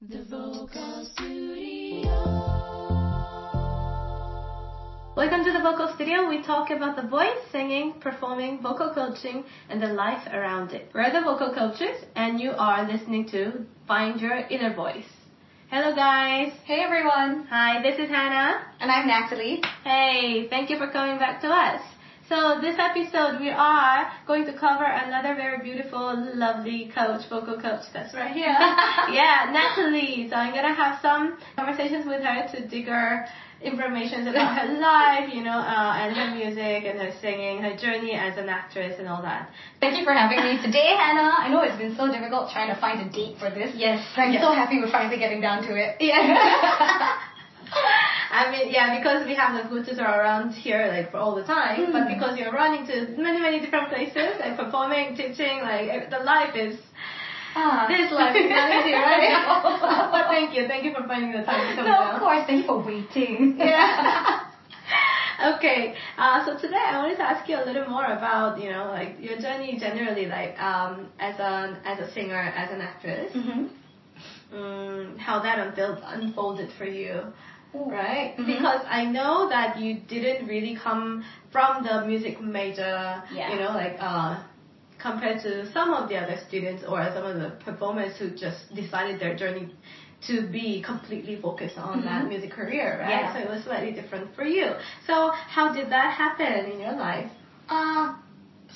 The 0.00 0.22
Vocal 0.30 1.04
Studio. 1.12 2.14
Welcome 5.16 5.44
to 5.44 5.50
the 5.52 5.58
Vocal 5.60 5.92
Studio. 5.96 6.28
We 6.28 6.40
talk 6.44 6.70
about 6.70 6.94
the 6.94 7.02
voice, 7.08 7.36
singing, 7.50 7.94
performing, 8.00 8.62
vocal 8.62 8.94
coaching, 8.94 9.42
and 9.68 9.82
the 9.82 9.88
life 9.88 10.24
around 10.32 10.70
it. 10.72 10.88
We're 10.94 11.10
the 11.10 11.22
vocal 11.22 11.52
coaches, 11.52 12.04
and 12.14 12.38
you 12.38 12.52
are 12.52 12.86
listening 12.88 13.28
to 13.30 13.66
Find 13.88 14.20
Your 14.20 14.36
Inner 14.36 14.72
Voice. 14.72 15.10
Hello, 15.68 15.96
guys. 15.96 16.52
Hey 16.64 16.78
everyone, 16.78 17.48
Hi, 17.50 17.82
this 17.82 17.98
is 17.98 18.08
Hanna. 18.08 18.66
and 18.78 18.92
I'm 18.92 19.08
Natalie. 19.08 19.60
Hey, 19.82 20.46
thank 20.48 20.70
you 20.70 20.78
for 20.78 20.92
coming 20.92 21.18
back 21.18 21.40
to 21.40 21.48
us. 21.48 21.82
So 22.28 22.60
this 22.60 22.76
episode 22.78 23.40
we 23.40 23.48
are 23.48 24.12
going 24.26 24.44
to 24.44 24.52
cover 24.52 24.84
another 24.84 25.34
very 25.34 25.62
beautiful, 25.62 26.12
lovely 26.36 26.92
coach, 26.94 27.22
vocal 27.30 27.56
coach 27.58 27.88
that's 27.94 28.12
right 28.12 28.32
here. 28.34 28.52
yeah, 29.16 29.48
Natalie. 29.48 30.28
So 30.28 30.36
I'm 30.36 30.52
gonna 30.54 30.74
have 30.74 31.00
some 31.00 31.38
conversations 31.56 32.04
with 32.06 32.20
her 32.22 32.46
to 32.52 32.68
dig 32.68 32.86
her 32.86 33.24
information 33.62 34.28
about 34.28 34.60
her 34.60 34.68
life, 34.78 35.32
you 35.32 35.42
know, 35.42 35.56
uh, 35.56 35.96
and 36.04 36.14
her 36.14 36.36
music 36.36 36.84
and 36.84 37.00
her 37.00 37.10
singing, 37.22 37.62
her 37.62 37.74
journey 37.76 38.12
as 38.12 38.36
an 38.36 38.50
actress 38.50 38.96
and 38.98 39.08
all 39.08 39.22
that. 39.22 39.48
Thank 39.80 39.98
you 39.98 40.04
for 40.04 40.12
having 40.12 40.38
me 40.44 40.60
today, 40.62 40.94
Hanna. 41.00 41.32
I 41.38 41.48
know 41.48 41.62
it's 41.62 41.78
been 41.78 41.96
so 41.96 42.12
difficult 42.12 42.52
trying 42.52 42.68
to 42.72 42.78
find 42.78 43.00
a 43.00 43.10
date 43.10 43.38
for 43.38 43.48
this. 43.48 43.72
Yes, 43.74 44.04
But 44.14 44.22
I'm 44.28 44.32
yes. 44.34 44.42
so 44.42 44.52
happy 44.52 44.78
we're 44.78 44.92
finally 44.92 45.18
getting 45.18 45.40
down 45.40 45.62
to 45.62 45.72
it. 45.74 45.96
Yeah. 45.98 47.18
I 48.30 48.50
mean, 48.52 48.70
yeah, 48.70 48.98
because 48.98 49.26
we 49.26 49.34
have 49.34 49.56
the 49.56 49.68
Bluetooth 49.68 49.98
are 49.98 50.20
around 50.20 50.52
here 50.52 50.86
like 50.88 51.10
for 51.10 51.16
all 51.18 51.34
the 51.34 51.44
time, 51.44 51.92
but 51.92 52.02
Mm. 52.04 52.14
because 52.14 52.38
you're 52.38 52.52
running 52.52 52.86
to 52.86 52.94
many, 53.20 53.40
many 53.40 53.60
different 53.60 53.88
places 53.88 54.36
like 54.40 54.56
performing, 54.56 55.16
teaching, 55.16 55.60
like 55.62 55.88
eh, 55.88 56.08
the 56.10 56.18
life 56.24 56.54
is 56.54 56.76
Ah. 57.56 57.86
this 57.88 58.12
life 58.12 58.36
is 58.36 58.50
not 58.50 58.68
easy, 58.78 58.92
right? 58.92 59.32
But 60.12 60.26
thank 60.28 60.54
you, 60.54 60.68
thank 60.68 60.84
you 60.84 60.92
for 60.92 61.04
finding 61.08 61.32
the 61.32 61.42
time 61.44 61.62
to 61.70 61.74
come 61.76 61.84
no, 61.86 61.92
down. 61.92 62.14
of 62.14 62.20
course. 62.20 62.44
Thank 62.46 62.60
you 62.62 62.66
for 62.66 62.78
waiting. 62.84 63.56
Yeah. 63.58 64.44
okay. 65.56 65.94
Uh, 66.18 66.44
so 66.44 66.58
today 66.58 66.84
I 66.86 66.98
wanted 66.98 67.16
to 67.16 67.22
ask 67.24 67.48
you 67.48 67.56
a 67.56 67.64
little 67.64 67.88
more 67.88 68.04
about 68.04 68.60
you 68.60 68.70
know 68.70 68.86
like 68.92 69.16
your 69.20 69.38
journey 69.40 69.78
generally, 69.80 70.26
like 70.26 70.60
um, 70.60 71.08
as 71.18 71.36
an 71.40 71.76
as 71.84 71.98
a 71.98 72.12
singer, 72.12 72.36
as 72.62 72.70
an 72.70 72.80
actress, 72.82 73.32
hmm 73.32 73.66
um, 74.52 75.16
how 75.18 75.40
that 75.40 75.58
unfold, 75.58 75.98
unfolded 76.04 76.70
for 76.78 76.84
you. 76.86 77.20
Right? 77.86 78.34
Mhm. 78.36 78.46
Because 78.46 78.82
I 78.88 79.04
know 79.04 79.48
that 79.48 79.78
you 79.78 79.94
didn't 80.08 80.46
really 80.46 80.74
come 80.76 81.24
from 81.50 81.82
the 81.84 82.04
music 82.06 82.40
major, 82.40 83.22
Yeah. 83.32 83.52
you 83.52 83.58
know, 83.60 83.70
like 83.70 83.96
uh, 84.00 84.36
compared 84.98 85.40
to 85.42 85.70
some 85.72 85.92
of 85.94 86.08
the 86.08 86.16
other 86.16 86.36
students 86.48 86.82
or 86.84 86.98
some 87.14 87.24
of 87.24 87.36
the 87.40 87.50
performers 87.64 88.16
who 88.16 88.30
just 88.30 88.74
decided 88.74 89.20
their 89.20 89.34
journey 89.36 89.68
to 90.26 90.42
be 90.48 90.82
completely 90.82 91.36
focused 91.36 91.78
on 91.78 92.02
that 92.04 92.24
Mhm. 92.24 92.28
music 92.28 92.50
career, 92.50 92.98
right? 93.00 93.10
Yeah. 93.10 93.32
So 93.32 93.38
it 93.38 93.48
was 93.48 93.62
slightly 93.62 93.92
different 93.92 94.34
for 94.34 94.44
you. 94.44 94.74
So 95.06 95.30
how 95.30 95.72
did 95.72 95.90
that 95.90 96.10
happen 96.12 96.72
in 96.72 96.80
your 96.80 96.92
life? 96.92 97.30
Uh, 97.68 98.14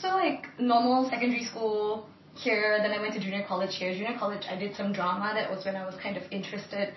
so 0.00 0.08
like 0.24 0.48
normal 0.60 1.08
secondary 1.10 1.42
school 1.44 2.06
here, 2.34 2.78
then 2.82 2.92
I 2.92 2.98
went 3.00 3.12
to 3.14 3.20
junior 3.20 3.42
college 3.42 3.74
here. 3.76 3.92
Junior 3.92 4.16
college, 4.16 4.44
I 4.48 4.56
did 4.56 4.76
some 4.76 4.92
drama. 4.92 5.32
That 5.34 5.50
was 5.50 5.64
when 5.64 5.74
I 5.76 5.84
was 5.84 5.96
kind 5.96 6.16
of 6.16 6.22
interested 6.30 6.94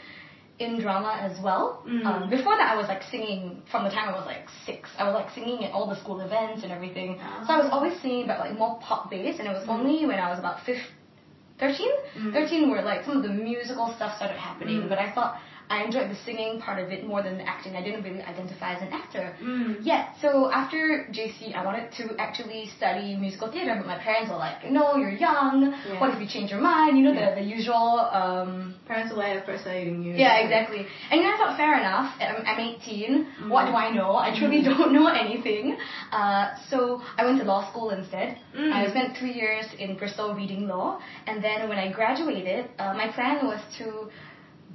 in 0.60 0.80
drama 0.80 1.18
as 1.22 1.38
well. 1.44 1.84
Mm. 1.88 2.06
Um, 2.06 2.30
before 2.30 2.56
that, 2.56 2.72
I 2.74 2.76
was 2.78 2.88
like 2.88 3.04
singing 3.12 3.62
from 3.72 3.84
the 3.84 3.90
time 3.90 4.08
I 4.10 4.14
was 4.18 4.26
like 4.26 4.48
six. 4.66 4.90
I 4.98 5.04
was 5.04 5.14
like 5.14 5.30
singing 5.36 5.66
at 5.66 5.72
all 5.74 5.88
the 5.90 6.00
school 6.00 6.22
events 6.22 6.64
and 6.64 6.72
everything. 6.72 7.20
So 7.46 7.54
I 7.54 7.58
was 7.58 7.68
Ah. 7.70 7.76
always 7.76 8.00
singing, 8.02 8.26
but 8.28 8.40
like 8.40 8.58
more 8.58 8.80
pop 8.80 9.10
based. 9.10 9.40
And 9.40 9.48
it 9.50 9.52
was 9.52 9.66
Mm. 9.68 9.76
only 9.76 10.06
when 10.06 10.18
I 10.20 10.30
was 10.30 10.40
about 10.40 10.62
15, 10.62 10.86
13, 11.60 11.92
Mm. 12.18 12.34
13 12.34 12.70
where 12.72 12.82
like 12.84 13.04
some 13.04 13.18
of 13.18 13.24
the 13.24 13.30
musical 13.30 13.92
stuff 13.96 14.16
started 14.16 14.38
happening. 14.38 14.84
Mm. 14.84 14.90
But 14.90 15.00
I 15.00 15.12
thought 15.12 15.38
I 15.70 15.84
enjoyed 15.84 16.10
the 16.10 16.16
singing 16.26 16.60
part 16.62 16.78
of 16.84 16.92
it 16.92 17.06
more 17.08 17.24
than 17.24 17.38
the 17.38 17.44
acting. 17.48 17.76
I 17.76 17.84
didn't 17.84 18.04
really 18.04 18.22
identify 18.22 18.74
as 18.76 18.82
an 18.82 18.90
actor. 18.94 19.36
Mm. 19.42 19.78
Yeah, 19.82 20.14
so 20.22 20.52
after 20.52 21.08
JC, 21.12 21.56
I 21.56 21.66
wanted 21.66 21.92
to 21.98 22.16
actually 22.20 22.70
study 22.78 23.16
musical 23.16 23.52
theater, 23.52 23.74
but 23.78 23.88
my 23.88 23.98
parents 23.98 24.30
were 24.30 24.38
like, 24.38 24.70
no, 24.70 24.96
you're 24.96 25.10
young. 25.12 25.74
Yeah. 25.88 26.00
What 26.00 26.14
if 26.14 26.22
you 26.22 26.28
change 26.28 26.52
your 26.52 26.62
mind? 26.62 26.98
You 26.98 27.04
know, 27.06 27.14
Yeah. 27.14 27.34
the, 27.36 27.42
the 27.42 27.48
usual. 27.48 28.00
Um, 28.12 28.76
Parents' 28.88 29.16
way 29.16 29.36
of 29.38 29.44
persuading 29.46 30.04
you. 30.04 30.14
yeah, 30.14 30.38
exactly. 30.38 30.86
And 31.10 31.20
then 31.20 31.26
I 31.34 31.38
thought, 31.38 31.58
fair 31.58 31.80
enough. 31.80 32.14
I'm, 32.22 32.46
I'm 32.46 32.60
18. 32.60 33.50
What 33.50 33.66
do 33.66 33.72
I 33.72 33.90
know? 33.92 34.16
I 34.16 34.38
truly 34.38 34.62
don't 34.62 34.94
know 34.98 35.08
anything. 35.08 35.76
Uh, 36.12 36.50
so 36.70 37.02
I 37.18 37.26
went 37.26 37.40
to 37.40 37.46
law 37.46 37.68
school 37.72 37.90
instead. 37.90 38.38
Mm. 38.56 38.72
I 38.72 38.88
spent 38.92 39.18
three 39.18 39.34
years 39.34 39.66
in 39.80 39.98
Bristol 39.98 40.36
reading 40.36 40.68
law. 40.68 41.00
And 41.26 41.44
then 41.44 41.68
when 41.68 41.80
I 41.80 41.92
graduated, 41.92 42.70
uh, 42.78 42.94
my 42.94 43.08
plan 43.12 43.48
was 43.48 43.60
to 43.80 44.10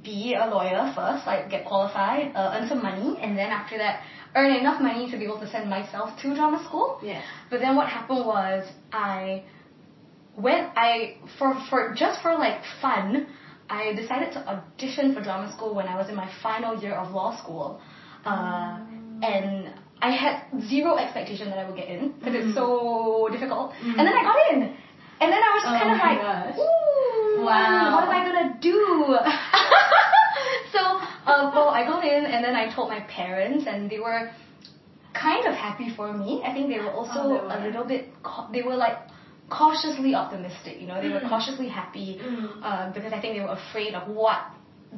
be 0.03 0.35
a 0.35 0.45
lawyer 0.47 0.91
first, 0.95 1.25
like 1.27 1.49
get 1.49 1.65
qualified, 1.65 2.33
uh, 2.35 2.55
earn 2.55 2.67
some 2.67 2.81
money, 2.81 3.17
and 3.21 3.37
then 3.37 3.49
after 3.49 3.77
that, 3.77 4.03
earn 4.35 4.51
enough 4.51 4.81
money 4.81 5.09
to 5.11 5.17
be 5.17 5.25
able 5.25 5.39
to 5.39 5.49
send 5.49 5.69
myself 5.69 6.09
to 6.21 6.35
drama 6.35 6.63
school. 6.67 6.99
Yeah. 7.03 7.21
But 7.49 7.59
then 7.59 7.75
what 7.75 7.87
happened 7.87 8.25
was 8.25 8.67
I 8.91 9.43
went 10.37 10.69
I 10.75 11.17
for 11.37 11.49
for 11.69 11.93
just 11.95 12.21
for 12.21 12.33
like 12.37 12.61
fun, 12.81 13.27
I 13.69 13.93
decided 13.93 14.33
to 14.33 14.39
audition 14.53 15.13
for 15.13 15.21
drama 15.21 15.51
school 15.55 15.73
when 15.75 15.87
I 15.87 15.95
was 15.95 16.09
in 16.09 16.15
my 16.15 16.29
final 16.41 16.81
year 16.81 16.93
of 16.93 17.13
law 17.13 17.31
school. 17.41 17.79
Uh, 18.25 18.79
and 19.23 19.73
I 20.01 20.11
had 20.11 20.35
zero 20.69 20.97
expectation 20.97 21.49
that 21.49 21.59
I 21.59 21.65
would 21.67 21.75
get 21.75 21.89
in 21.89 22.11
because 22.17 22.33
it's 22.35 22.55
so 22.55 23.29
difficult. 23.31 23.71
Mm. 23.81 23.97
And 23.97 24.03
then 24.07 24.15
I 24.19 24.23
got 24.23 24.37
in. 24.51 24.59
And 25.21 25.29
then 25.33 25.41
I 25.49 25.51
was 25.57 25.63
Oh 25.65 25.73
kind 25.77 25.89
of 25.93 25.97
like, 26.07 26.19
gosh. 26.21 26.57
ooh, 26.57 27.20
Wow. 27.45 27.93
what 27.95 28.03
am 28.05 28.09
I 28.09 28.21
gonna 28.25 28.57
do? 28.61 28.79
so, 30.73 30.79
uh, 31.25 31.51
well, 31.53 31.69
I 31.69 31.85
got 31.85 32.03
in 32.05 32.25
and 32.25 32.43
then 32.43 32.55
I 32.55 32.73
told 32.73 32.89
my 32.89 33.01
parents 33.01 33.65
and 33.67 33.89
they 33.89 33.99
were 33.99 34.31
kind 35.13 35.45
of 35.45 35.53
happy 35.53 35.89
for 35.95 36.11
me. 36.13 36.41
I 36.45 36.53
think 36.53 36.69
they 36.69 36.79
were 36.79 36.91
also 36.91 37.19
Oh, 37.19 37.47
they 37.49 37.55
a 37.55 37.67
little 37.67 37.83
bit. 37.83 38.05
They 38.53 38.61
were 38.61 38.75
like 38.75 38.97
cautiously 39.49 40.15
optimistic, 40.15 40.79
you 40.79 40.87
know, 40.87 41.01
they 41.01 41.09
were 41.09 41.19
Mm. 41.19 41.29
cautiously 41.29 41.67
happy 41.67 42.19
Mm. 42.19 42.63
uh, 42.63 42.91
because 42.93 43.11
I 43.11 43.19
think 43.19 43.35
they 43.35 43.41
were 43.41 43.57
afraid 43.63 43.93
of 43.95 44.07
what 44.07 44.39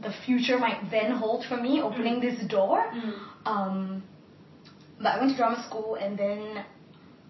the 0.05 0.11
future 0.25 0.57
might 0.59 0.79
then 0.91 1.11
hold 1.11 1.43
for 1.45 1.57
me, 1.57 1.81
opening 1.81 2.19
this 2.21 2.37
door. 2.47 2.77
Mm. 2.93 3.13
Um, 3.51 4.03
but 4.99 5.07
I 5.15 5.17
went 5.19 5.31
to 5.31 5.37
drama 5.37 5.59
school 5.67 5.95
and 5.95 6.17
then 6.17 6.63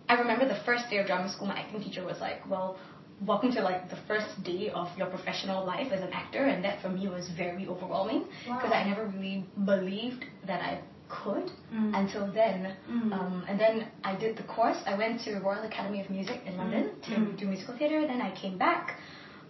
I 0.10 0.16
remember 0.20 0.46
the 0.46 0.60
first 0.66 0.90
day 0.90 0.98
of 1.00 1.08
drama 1.08 1.30
school, 1.30 1.48
my 1.48 1.58
acting 1.58 1.82
teacher 1.82 2.04
was 2.06 2.20
like, 2.20 2.40
well, 2.50 2.78
welcome 3.22 3.52
to 3.54 3.62
like 3.62 3.90
the 3.90 3.98
first 4.08 4.44
day 4.44 4.70
of 4.74 4.88
your 4.98 5.08
professional 5.08 5.66
life 5.66 5.92
as 5.92 6.02
an 6.02 6.12
actor. 6.14 6.46
And 6.46 6.64
that 6.64 6.82
for 6.82 6.90
me 6.90 7.08
was 7.08 7.30
very 7.38 7.68
overwhelming 7.68 8.26
because 8.46 8.72
Wow. 8.72 8.80
I 8.82 8.84
never 8.84 9.06
really 9.06 9.46
believed 9.66 10.26
that 10.46 10.62
I 10.62 10.80
could 11.10 11.52
Mm. 11.74 11.96
until 12.00 12.28
then. 12.32 12.76
Mm. 12.90 13.14
Um, 13.14 13.44
and 13.48 13.60
then 13.60 13.88
I 14.04 14.16
did 14.16 14.36
the 14.36 14.44
course. 14.44 14.78
I 14.86 14.96
went 14.96 15.22
to 15.22 15.40
Royal 15.40 15.64
Academy 15.64 16.02
of 16.02 16.10
Music 16.10 16.42
in 16.46 16.58
London 16.58 16.90
to 17.04 17.12
Mm. 17.12 17.38
do 17.38 17.46
musical 17.48 17.76
theatre. 17.78 18.06
Then 18.08 18.22
I 18.22 18.32
came 18.32 18.58
back. 18.58 18.98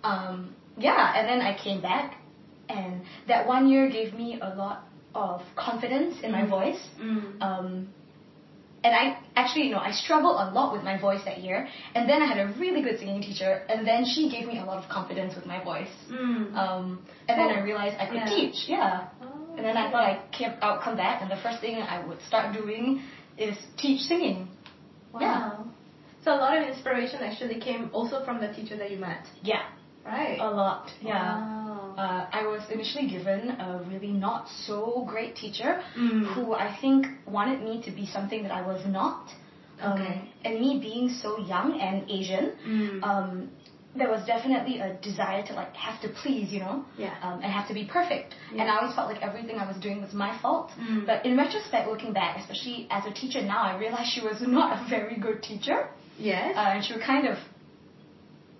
Um, 0.03 0.53
yeah, 0.77 1.13
and 1.15 1.27
then 1.29 1.41
I 1.41 1.53
came 1.57 1.79
back. 1.81 2.17
And 2.69 3.01
that 3.27 3.47
one 3.47 3.67
year 3.67 3.89
gave 3.89 4.13
me 4.13 4.39
a 4.41 4.49
lot 4.55 4.87
of 5.15 5.41
confidence 5.55 6.19
in 6.21 6.31
my 6.31 6.41
Mm. 6.43 6.49
voice. 6.49 6.89
Mm. 6.99 7.41
Um, 7.41 7.87
and 8.83 8.93
I 8.93 9.17
actually, 9.35 9.65
you 9.67 9.71
know, 9.71 9.79
I 9.79 9.91
struggled 9.91 10.35
a 10.35 10.51
lot 10.51 10.73
with 10.73 10.83
my 10.83 10.99
voice 10.99 11.21
that 11.25 11.39
year. 11.39 11.67
And 11.95 12.09
then 12.09 12.21
I 12.21 12.25
had 12.25 12.37
a 12.37 12.53
really 12.59 12.81
good 12.81 12.99
singing 12.99 13.21
teacher, 13.21 13.61
and 13.69 13.87
then 13.87 14.05
she 14.05 14.29
gave 14.29 14.45
me 14.47 14.59
a 14.59 14.65
lot 14.65 14.83
of 14.83 14.89
confidence 14.89 15.35
with 15.35 15.45
my 15.45 15.63
voice. 15.63 15.93
Mm. 16.11 16.53
Um, 16.55 17.05
and 17.27 17.39
then 17.39 17.49
I 17.57 17.61
realized 17.63 17.95
I 17.99 18.07
could 18.07 18.15
yeah. 18.15 18.35
teach, 18.35 18.55
yeah. 18.67 19.07
Oh, 19.21 19.55
And 19.55 19.65
then 19.65 19.77
I 19.77 19.89
thought 19.89 20.03
I 20.03 20.21
came, 20.31 20.51
I 20.61 20.73
would 20.73 20.81
come 20.81 20.97
back, 20.97 21.21
and 21.21 21.31
the 21.31 21.41
first 21.41 21.61
thing 21.61 21.75
I 21.77 22.05
would 22.05 22.21
start 22.27 22.53
doing 22.53 23.01
is 23.37 23.57
teach 23.77 24.01
singing. 24.01 24.49
Wow. 25.13 25.19
Yeah. 25.21 25.63
So 26.23 26.31
a 26.31 26.39
lot 26.39 26.57
of 26.57 26.67
inspiration 26.67 27.19
actually 27.21 27.59
came 27.59 27.89
also 27.93 28.23
from 28.25 28.39
the 28.39 28.47
teacher 28.53 28.77
that 28.77 28.91
you 28.91 28.97
met, 28.97 29.25
Yeah, 29.41 29.63
right? 30.05 30.39
a 30.39 30.49
lot. 30.49 30.89
Yeah. 31.01 31.39
Wow. 31.39 31.62
Uh, 31.97 32.25
I 32.31 32.43
was 32.47 32.61
initially 32.71 33.07
given 33.07 33.49
a 33.51 33.81
really 33.89 34.11
not 34.11 34.47
so 34.65 35.05
great 35.07 35.35
teacher 35.35 35.81
Mm. 35.95 36.25
who 36.33 36.53
I 36.53 36.75
think 36.81 37.07
wanted 37.25 37.61
me 37.61 37.81
to 37.83 37.91
be 37.91 38.05
something 38.05 38.43
that 38.43 38.51
I 38.51 38.61
was 38.71 38.81
not. 38.85 39.29
Um, 39.81 39.91
Okay. 39.93 40.15
And 40.45 40.59
me 40.59 40.79
being 40.79 41.09
so 41.09 41.29
young 41.53 41.79
and 41.79 42.09
Asian, 42.09 42.45
Mm. 42.65 43.03
um, 43.09 43.49
there 43.95 44.09
was 44.09 44.25
definitely 44.25 44.79
a 44.79 44.89
desire 45.09 45.43
to 45.49 45.53
like 45.53 45.75
have 45.75 45.97
to 46.01 46.09
please, 46.21 46.51
you 46.55 46.59
know, 46.65 46.83
Yeah. 46.97 47.13
um, 47.25 47.37
and 47.43 47.49
have 47.57 47.67
to 47.67 47.75
be 47.75 47.83
perfect. 47.85 48.29
Yeah. 48.51 48.61
And 48.61 48.71
I 48.71 48.77
always 48.79 48.95
felt 48.95 49.07
like 49.11 49.21
everything 49.21 49.59
I 49.59 49.67
was 49.71 49.77
doing 49.77 50.01
was 50.01 50.13
my 50.13 50.31
fault. 50.41 50.71
Mm. 50.79 51.05
But 51.05 51.25
in 51.27 51.37
retrospect, 51.37 51.87
looking 51.93 52.11
back, 52.13 52.37
especially 52.43 52.87
as 52.89 53.05
a 53.05 53.11
teacher 53.11 53.41
now, 53.55 53.61
I 53.71 53.77
realized 53.77 54.09
she 54.17 54.21
was 54.29 54.41
not 54.59 54.69
a 54.79 54.79
very 54.89 55.17
good 55.27 55.43
teacher. 55.49 55.79
yes. 56.17 56.55
Uh, 56.57 56.73
and 56.73 56.83
she 56.85 56.93
would 56.93 57.03
kind 57.13 57.27
of 57.27 57.37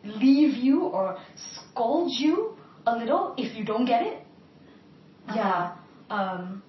leave 0.04 0.56
you 0.58 0.84
or 0.84 1.18
scold 1.36 2.12
you 2.12 2.56
a 2.86 2.96
little 2.96 3.34
if 3.38 3.56
you 3.58 3.64
don't 3.66 3.86
get 3.86 4.02
it. 4.04 4.18
Uh-huh. 5.28 5.36
Yeah. 5.38 5.72
Um, 6.10 6.62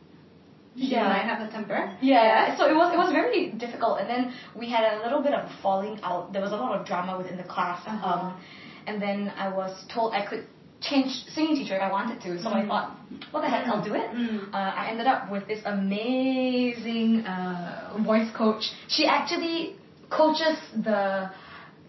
she 0.77 0.87
yeah. 0.87 1.05
might 1.09 1.23
have 1.23 1.41
a 1.47 1.51
temper. 1.53 1.97
yeah, 2.03 2.57
so 2.59 2.67
it 2.69 2.75
was 2.75 2.93
it 2.93 2.97
was 2.99 3.13
very 3.13 3.53
difficult, 3.53 4.01
and 4.01 4.09
then 4.11 4.33
we 4.59 4.69
had 4.69 4.85
a 4.95 5.03
little 5.05 5.23
bit 5.23 5.33
of 5.33 5.49
falling 5.63 6.01
out. 6.03 6.33
There 6.33 6.43
was 6.43 6.51
a 6.53 6.57
lot 6.57 6.79
of 6.79 6.85
drama 6.87 7.17
within 7.17 7.37
the 7.37 7.45
class, 7.45 7.81
Uh-huh. 7.87 8.09
um, 8.11 8.41
and 8.89 9.01
then 9.01 9.33
I 9.39 9.49
was 9.55 9.71
told 9.95 10.13
I 10.15 10.27
could 10.27 10.45
change 10.81 11.11
singing 11.35 11.55
teacher 11.57 11.77
if 11.77 11.83
I 11.83 11.91
wanted 11.91 12.21
to. 12.23 12.43
So 12.43 12.49
I 12.51 12.63
Mm. 12.63 12.69
thought, 12.69 12.89
what 13.31 13.41
the 13.43 13.49
heck, 13.49 13.67
I'll 13.69 13.85
do 13.85 13.95
it. 13.95 14.11
Mm. 14.11 14.53
Uh, 14.53 14.57
I 14.81 14.89
ended 14.91 15.07
up 15.07 15.31
with 15.31 15.47
this 15.47 15.63
amazing 15.65 17.25
uh, 17.25 17.97
voice 18.05 18.29
coach. 18.37 18.65
She 18.89 19.07
actually 19.07 19.77
coaches 20.11 20.57
the 20.89 21.31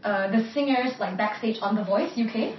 uh, 0.04 0.30
the 0.32 0.42
singers 0.54 0.94
like 1.00 1.18
backstage 1.18 1.58
on 1.62 1.76
The 1.76 1.84
Voice 1.84 2.12
UK. 2.16 2.54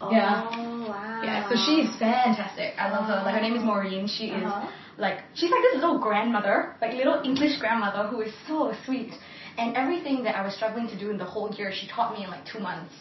Yeah. 0.00 0.48
Oh, 0.52 0.86
wow. 0.88 1.22
Yeah, 1.24 1.48
so 1.48 1.54
she's 1.56 1.88
fantastic. 1.98 2.74
I 2.78 2.90
love 2.90 3.04
her. 3.06 3.22
Like 3.24 3.34
her 3.36 3.40
name 3.40 3.54
is 3.56 3.62
Maureen. 3.62 4.06
She 4.06 4.26
is 4.30 4.44
Uh-huh. 4.44 4.68
like 4.98 5.18
she's 5.34 5.50
like 5.50 5.62
this 5.62 5.76
little 5.76 5.98
grandmother, 5.98 6.76
like 6.82 6.92
little 6.94 7.22
English 7.24 7.58
grandmother 7.58 8.08
who 8.08 8.20
is 8.22 8.32
so 8.48 8.72
sweet. 8.84 9.12
And 9.56 9.76
everything 9.76 10.24
that 10.24 10.34
I 10.36 10.42
was 10.44 10.54
struggling 10.54 10.88
to 10.88 10.98
do 10.98 11.10
in 11.10 11.16
the 11.18 11.24
whole 11.24 11.50
year, 11.58 11.72
she 11.72 11.86
taught 11.86 12.12
me 12.16 12.24
in 12.24 12.30
like 12.30 12.44
two 12.44 12.58
months. 12.58 12.92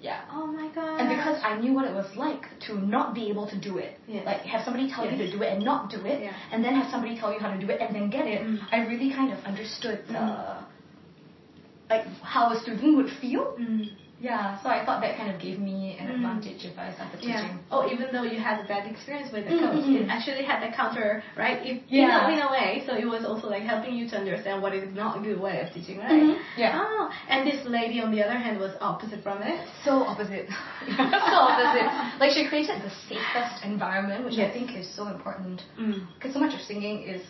Yeah. 0.00 0.20
Oh 0.30 0.46
my 0.46 0.68
god. 0.74 1.00
And 1.00 1.08
because 1.08 1.38
I 1.42 1.58
knew 1.58 1.72
what 1.72 1.84
it 1.90 1.94
was 1.94 2.06
like 2.14 2.44
to 2.66 2.78
not 2.78 3.14
be 3.14 3.28
able 3.30 3.46
to 3.48 3.56
do 3.58 3.78
it, 3.78 3.98
Yes. 4.06 4.24
like 4.26 4.42
have 4.42 4.62
somebody 4.64 4.86
tell 4.88 5.04
you 5.10 5.16
to 5.24 5.30
do 5.36 5.42
it 5.42 5.52
and 5.54 5.64
not 5.64 5.90
do 5.90 6.00
it, 6.06 6.22
Yeah. 6.22 6.34
and 6.52 6.62
then 6.64 6.74
have 6.80 6.88
somebody 6.90 7.18
tell 7.18 7.32
you 7.32 7.40
how 7.40 7.50
to 7.50 7.58
do 7.58 7.68
it 7.72 7.80
and 7.80 7.90
then 7.96 8.08
get 8.10 8.26
it, 8.26 8.42
Mm. 8.42 8.60
I 8.70 8.86
really 8.86 9.10
kind 9.10 9.32
of 9.32 9.42
understood 9.44 10.04
Mm. 10.06 10.14
uh, 10.22 10.60
like 11.90 12.04
how 12.22 12.52
a 12.52 12.60
student 12.60 12.96
would 12.98 13.10
feel. 13.20 13.56
Mm. 13.58 13.88
Yeah, 14.20 14.58
so 14.62 14.68
I 14.68 14.84
thought 14.84 15.00
that 15.02 15.16
kind 15.16 15.30
of 15.32 15.40
gave 15.40 15.58
me 15.60 15.96
an 16.00 16.08
Mm. 16.08 16.14
advantage 16.16 16.64
if 16.64 16.76
I 16.76 16.90
started 16.92 17.22
Yeah. 17.22 17.38
teaching. 17.40 17.58
Oh, 17.70 17.88
even 17.88 18.08
though 18.12 18.24
you 18.24 18.38
had 18.40 18.58
a 18.64 18.66
bad 18.66 18.90
experience 18.90 19.30
with 19.30 19.44
the 19.46 19.52
Mm, 19.54 19.60
coach, 19.60 19.84
mm, 19.84 19.94
mm. 19.94 20.00
it 20.02 20.08
actually 20.10 20.42
had 20.42 20.58
the 20.60 20.74
counter, 20.74 21.22
right? 21.36 21.58
If, 21.64 21.82
Yeah. 21.88 22.26
In 22.26 22.34
a, 22.34 22.42
in 22.42 22.48
a 22.48 22.50
way, 22.50 22.82
so 22.86 22.94
it 22.96 23.06
was 23.06 23.24
also 23.24 23.48
like 23.48 23.62
helping 23.62 23.94
you 23.94 24.08
to 24.10 24.16
understand 24.18 24.60
what 24.60 24.74
is 24.74 24.92
not 24.94 25.18
a 25.18 25.20
good 25.20 25.40
way 25.40 25.60
of 25.60 25.72
teaching, 25.72 25.98
right? 25.98 26.10
Mhm. 26.22 26.36
Yeah. 26.56 26.80
Oh, 26.82 27.10
and 27.28 27.46
this 27.46 27.64
lady 27.64 28.00
on 28.00 28.10
the 28.10 28.20
other 28.26 28.38
hand 28.44 28.58
was 28.58 28.72
opposite 28.80 29.22
from 29.22 29.40
it. 29.42 29.58
So 29.84 30.02
opposite. 30.02 30.48
so 30.96 31.36
opposite. 31.50 31.88
Like 32.18 32.32
she 32.32 32.48
created 32.48 32.82
the 32.82 32.90
safest 33.08 33.64
environment, 33.64 34.24
which 34.24 34.38
I 34.38 34.50
think 34.50 34.74
is 34.76 34.86
so 34.96 35.06
important. 35.06 35.62
Mm. 35.78 36.06
Because 36.14 36.32
so 36.34 36.40
much 36.40 36.54
of 36.54 36.60
singing 36.60 37.02
is 37.04 37.22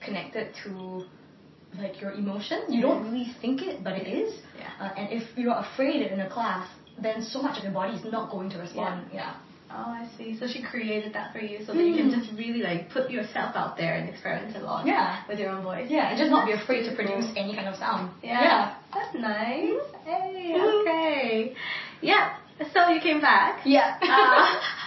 connected 0.00 0.48
to 0.64 1.04
like 1.78 2.00
your 2.00 2.12
emotions. 2.12 2.64
You 2.68 2.82
don't 2.82 3.02
really 3.04 3.32
think 3.40 3.62
it, 3.62 3.82
but 3.84 3.94
it 3.94 4.06
is. 4.06 4.34
Yeah. 4.58 4.70
Uh, 4.80 4.94
and 4.96 5.12
if 5.12 5.24
you're 5.36 5.54
afraid 5.56 6.02
in 6.10 6.20
a 6.20 6.28
class, 6.30 6.68
then 7.00 7.22
so 7.22 7.42
much 7.42 7.58
of 7.58 7.64
your 7.64 7.72
body 7.72 7.94
is 7.98 8.04
not 8.04 8.30
going 8.30 8.48
to 8.50 8.58
respond. 8.58 9.06
Yeah. 9.12 9.34
Oh, 9.68 9.90
I 10.00 10.08
see. 10.16 10.38
So 10.38 10.46
she 10.46 10.62
created 10.62 11.12
that 11.14 11.32
for 11.32 11.40
you 11.40 11.58
so 11.66 11.72
that 11.74 11.82
you 11.82 11.94
can 11.96 12.08
Mm. 12.10 12.14
just 12.18 12.32
really 12.38 12.62
like 12.62 12.88
put 12.90 13.10
yourself 13.10 13.56
out 13.56 13.76
there 13.76 13.94
and 13.96 14.08
experiment 14.08 14.56
a 14.56 14.60
lot. 14.60 14.86
Yeah. 14.86 15.22
With 15.28 15.38
your 15.40 15.50
own 15.50 15.62
voice. 15.64 15.88
Yeah, 15.90 16.08
and 16.10 16.16
just 16.18 16.30
not 16.30 16.46
be 16.46 16.52
afraid 16.52 16.88
to 16.88 16.94
produce 16.94 17.26
any 17.36 17.54
kind 17.54 17.68
of 17.68 17.74
sound. 17.76 18.10
Yeah. 18.22 18.74
That's 18.94 19.12
nice. 19.14 19.82
Hey, 20.04 20.54
Mhm. 20.56 20.80
okay. 20.82 21.54
Yeah. 22.00 22.36
So 22.72 22.88
you 22.88 23.00
came 23.00 23.20
back. 23.20 23.60
Yeah. 23.66 23.98
Uh, 24.00 24.60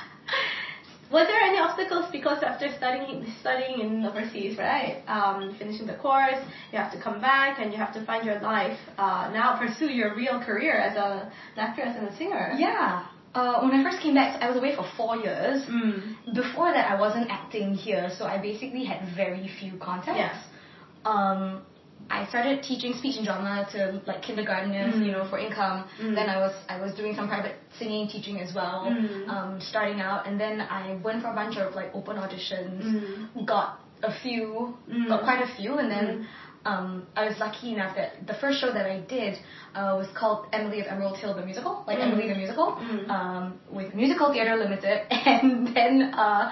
was 1.12 1.28
there 1.28 1.42
any 1.42 1.58
obstacles 1.58 2.06
because 2.12 2.44
after 2.44 2.68
studying 2.78 3.26
studying 3.42 3.80
in 3.82 4.06
overseas, 4.06 4.58
right? 4.58 5.02
Um, 5.08 5.56
finishing 5.58 5.88
the 5.88 5.96
course, 5.96 6.38
you 6.72 6.78
have 6.78 6.92
to 6.92 7.02
come 7.02 7.20
back 7.20 7.60
and 7.60 7.72
you 7.72 7.78
have 7.78 7.94
to 7.96 8.06
find 8.06 8.26
your 8.26 8.40
life. 8.40 8.78
Uh, 8.98 9.30
now 9.34 9.58
pursue 9.58 9.92
your 9.92 10.16
real 10.16 10.40
career 10.44 10.76
as 10.78 10.96
a, 10.98 11.32
an 11.56 11.60
actress 11.68 11.96
and 11.98 12.08
a 12.08 12.16
singer. 12.18 12.56
yeah. 12.58 13.08
Uh, 13.36 13.62
when 13.62 13.72
I 13.72 13.84
first 13.84 14.02
came 14.02 14.16
back, 14.16 14.42
I 14.42 14.50
was 14.50 14.58
away 14.58 14.76
for 14.76 14.86
four 14.98 15.16
years. 15.18 15.62
Mm. 15.70 16.34
Before 16.34 16.74
that, 16.74 16.90
I 16.90 17.00
wasn't 17.00 17.30
acting 17.30 17.76
here, 17.76 18.10
so 18.18 18.26
I 18.26 18.40
basically 18.42 18.84
had 18.86 19.08
very 19.16 19.48
few 19.60 19.78
contacts. 19.78 20.18
Yeah. 20.18 21.12
Um, 21.12 21.62
I 22.10 22.26
started 22.28 22.64
teaching 22.64 22.94
speech 22.96 23.18
and 23.18 23.26
drama 23.26 23.68
to 23.74 24.02
like 24.08 24.22
kindergarteners, 24.24 24.94
Mm. 24.96 25.06
you 25.06 25.12
know, 25.12 25.26
for 25.30 25.38
income. 25.40 25.86
Mm. 26.02 26.16
Then 26.16 26.28
I 26.30 26.38
was 26.38 26.54
I 26.68 26.80
was 26.82 26.94
doing 26.96 27.16
some 27.16 27.28
private 27.28 27.56
singing 27.78 28.08
teaching 28.08 28.40
as 28.40 28.54
well, 28.54 28.86
Mm. 28.90 29.30
um, 29.30 29.62
starting 29.62 30.00
out. 30.02 30.26
And 30.28 30.40
then 30.40 30.62
I 30.62 30.96
went 31.04 31.22
for 31.22 31.30
a 31.30 31.36
bunch 31.36 31.58
of 31.58 31.76
like 31.76 31.94
open 31.96 32.18
auditions, 32.18 32.82
Mm. 32.84 33.46
got 33.46 33.80
a 34.02 34.12
few, 34.24 34.78
Mm. 34.90 35.08
got 35.08 35.24
quite 35.24 35.42
a 35.42 35.48
few, 35.58 35.78
and 35.80 35.90
then. 35.92 36.06
Mm. 36.08 36.26
Um, 36.66 37.08
I 37.16 37.24
was 37.26 37.40
lucky 37.40 37.72
enough 37.74 37.96
that 37.96 38.28
the 38.28 38.34
first 38.34 38.60
show 38.60 38.70
that 38.70 38.86
I 38.86 39.00
did 39.08 39.40
uh, 39.74 39.96
was 39.98 40.08
called 40.14 40.48
Emily 40.52 40.82
of 40.82 40.88
Emerald 40.88 41.18
Hill 41.18 41.34
the 41.34 41.46
musical, 41.46 41.86
like. 41.88 42.00
Emily 42.00 42.28
the 42.28 42.36
musical, 42.36 42.78
um, 43.08 43.58
with 43.72 43.96
Musical 43.96 44.34
Theatre 44.34 44.58
Limited, 44.58 45.00
and 45.10 45.74
then 45.74 46.14
uh, 46.14 46.52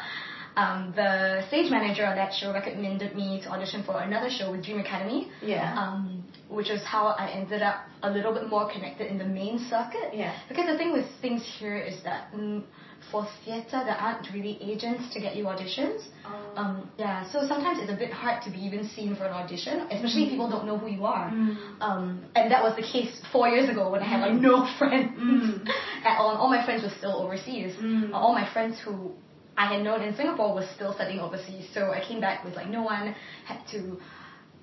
um, 0.57 0.91
the 0.95 1.43
stage 1.49 1.69
manager 1.71 2.05
on 2.05 2.15
that 2.21 2.33
show 2.33 2.51
recommended 2.51 3.15
me 3.15 3.39
to 3.43 3.49
audition 3.49 3.83
for 3.83 3.95
another 4.01 4.29
show 4.37 4.51
with 4.51 4.65
Dream 4.65 4.79
Academy, 4.79 5.29
Yeah. 5.41 5.77
um, 5.81 6.23
which 6.49 6.69
is 6.69 6.81
how 6.83 7.03
I 7.23 7.29
ended 7.39 7.61
up 7.61 7.77
a 8.03 8.09
little 8.09 8.33
bit 8.33 8.49
more 8.49 8.65
connected 8.73 9.05
in 9.11 9.17
the 9.17 9.25
main 9.41 9.59
circuit. 9.69 10.09
Yeah. 10.13 10.33
Because 10.49 10.65
the 10.71 10.77
thing 10.77 10.91
with 10.97 11.05
things 11.21 11.41
here 11.59 11.77
is 11.77 11.97
that 12.03 12.21
mm, 12.33 12.63
for 13.11 13.27
theatre 13.45 13.81
there 13.87 13.99
aren't 14.05 14.25
really 14.33 14.57
agents 14.71 15.13
to 15.13 15.19
get 15.25 15.35
you 15.37 15.43
auditions. 15.45 15.99
Oh. 16.25 16.61
Um, 16.61 16.89
yeah, 16.97 17.29
so 17.31 17.45
sometimes 17.47 17.77
it's 17.81 17.91
a 17.91 17.95
bit 17.95 18.11
hard 18.11 18.41
to 18.45 18.49
be 18.49 18.57
even 18.67 18.81
seen 18.95 19.15
for 19.15 19.25
an 19.25 19.33
audition, 19.33 19.75
especially 19.91 20.23
if 20.25 20.29
people 20.31 20.49
don't 20.49 20.65
know 20.65 20.77
who 20.77 20.87
you 20.87 21.05
are. 21.05 21.29
Mm. 21.29 21.55
Um, 21.81 22.25
and 22.35 22.51
that 22.51 22.63
was 22.63 22.75
the 22.75 22.87
case 22.95 23.21
four 23.31 23.47
years 23.47 23.69
ago 23.69 23.91
when 23.91 24.01
I 24.01 24.07
had 24.13 24.21
like 24.21 24.41
no 24.49 24.55
friends 24.79 25.11
Mm. 25.19 25.69
at 26.03 26.17
all. 26.19 26.35
All 26.41 26.49
my 26.49 26.65
friends 26.65 26.81
were 26.83 26.95
still 26.97 27.15
overseas. 27.23 27.75
Mm. 27.75 28.11
All 28.13 28.33
my 28.33 28.47
friends 28.53 28.75
who 28.83 29.13
I 29.57 29.65
had 29.73 29.83
known 29.83 30.01
in 30.01 30.15
Singapore 30.15 30.53
was 30.53 30.65
still 30.75 30.93
studying 30.93 31.19
overseas. 31.19 31.67
So 31.73 31.91
I 31.91 32.01
came 32.07 32.21
back 32.21 32.43
with 32.45 32.55
like 32.55 32.69
no 32.69 32.83
one, 32.83 33.15
had 33.45 33.59
to 33.71 33.97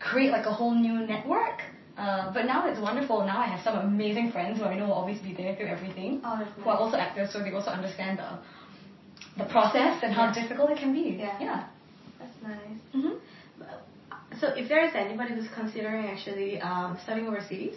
create 0.01 0.31
like 0.31 0.47
a 0.47 0.53
whole 0.53 0.75
new 0.75 1.07
network. 1.07 1.63
Uh, 1.97 2.33
but 2.33 2.45
now 2.47 2.67
it's 2.69 2.81
wonderful. 2.81 3.25
Now 3.25 3.39
I 3.41 3.47
have 3.47 3.63
some 3.63 3.77
amazing 3.77 4.33
friends 4.33 4.59
who 4.59 4.65
I 4.65 4.77
know 4.77 4.87
will 4.87 4.93
always 5.03 5.21
be 5.21 5.33
there 5.35 5.55
through 5.57 5.67
everything. 5.67 6.21
Oh, 6.25 6.39
that's 6.39 6.51
Who 6.63 6.71
are 6.71 6.77
also 6.77 6.97
actors, 6.97 7.33
so 7.33 7.43
they 7.43 7.53
also 7.53 7.71
understand 7.71 8.19
the 8.19 8.31
the 9.37 9.45
process 9.51 10.03
and 10.03 10.13
how 10.13 10.27
Yeah. 10.27 10.35
difficult 10.43 10.71
it 10.71 10.79
can 10.79 10.93
be. 10.93 11.17
Yeah. 11.19 11.37
Yeah. 11.41 11.65
That's 12.19 12.37
nice. 12.43 12.81
hmm 12.93 13.15
So 14.41 14.49
if 14.61 14.69
there 14.69 14.85
is 14.85 14.93
anybody 14.95 15.35
who's 15.35 15.49
considering 15.55 16.07
actually 16.07 16.61
um, 16.61 16.99
studying 17.05 17.27
overseas, 17.29 17.77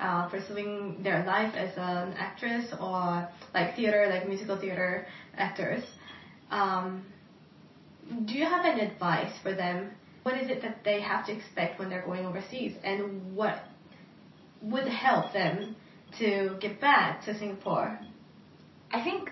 uh, 0.00 0.28
pursuing 0.28 1.02
their 1.02 1.24
life 1.24 1.54
as 1.54 1.76
an 1.76 2.12
actress 2.18 2.72
or 2.80 3.28
like 3.54 3.76
theater, 3.76 4.06
like 4.10 4.26
musical 4.26 4.56
theater 4.56 5.06
actors, 5.36 5.82
um, 6.52 7.02
do 8.26 8.34
you 8.34 8.44
have 8.44 8.64
any 8.64 8.82
advice 8.82 9.32
for 9.42 9.54
them? 9.54 9.90
What 10.22 10.36
is 10.40 10.50
it 10.50 10.62
that 10.62 10.84
they 10.84 11.00
have 11.00 11.26
to 11.26 11.32
expect 11.32 11.78
when 11.78 11.88
they're 11.90 12.04
going 12.04 12.26
overseas, 12.26 12.74
and 12.84 13.34
what 13.34 13.56
would 14.60 14.86
help 14.86 15.32
them 15.32 15.74
to 16.18 16.56
get 16.60 16.80
back 16.80 17.24
to 17.24 17.36
Singapore? 17.38 17.98
I 18.92 19.02
think 19.02 19.30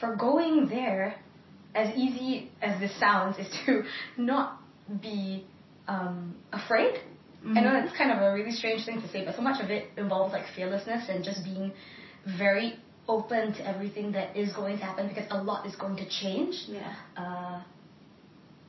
for 0.00 0.14
going 0.16 0.68
there, 0.68 1.16
as 1.74 1.94
easy 1.96 2.50
as 2.62 2.80
this 2.80 2.98
sounds, 2.98 3.36
is 3.38 3.48
to 3.66 3.82
not 4.16 4.60
be 5.02 5.44
um, 5.88 6.34
afraid. 6.52 7.00
I 7.44 7.60
know 7.60 7.70
Mhm. 7.70 7.82
that's 7.84 7.96
kind 7.96 8.10
of 8.10 8.18
a 8.22 8.32
really 8.32 8.52
strange 8.52 8.84
thing 8.84 9.00
to 9.00 9.08
say, 9.08 9.24
but 9.24 9.34
so 9.36 9.42
much 9.42 9.62
of 9.62 9.70
it 9.70 9.90
involves 9.96 10.32
like 10.32 10.46
fearlessness 10.56 11.08
and 11.08 11.24
just 11.24 11.44
being 11.44 11.72
very 12.24 12.78
open 13.08 13.52
to 13.54 13.66
everything 13.66 14.12
that 14.12 14.36
is 14.36 14.52
going 14.52 14.78
to 14.78 14.84
happen 14.84 15.08
because 15.08 15.24
a 15.30 15.42
lot 15.42 15.66
is 15.66 15.74
going 15.76 15.96
to 15.96 16.08
change. 16.08 16.54
Yeah. 16.68 16.92
Uh, 17.16 17.62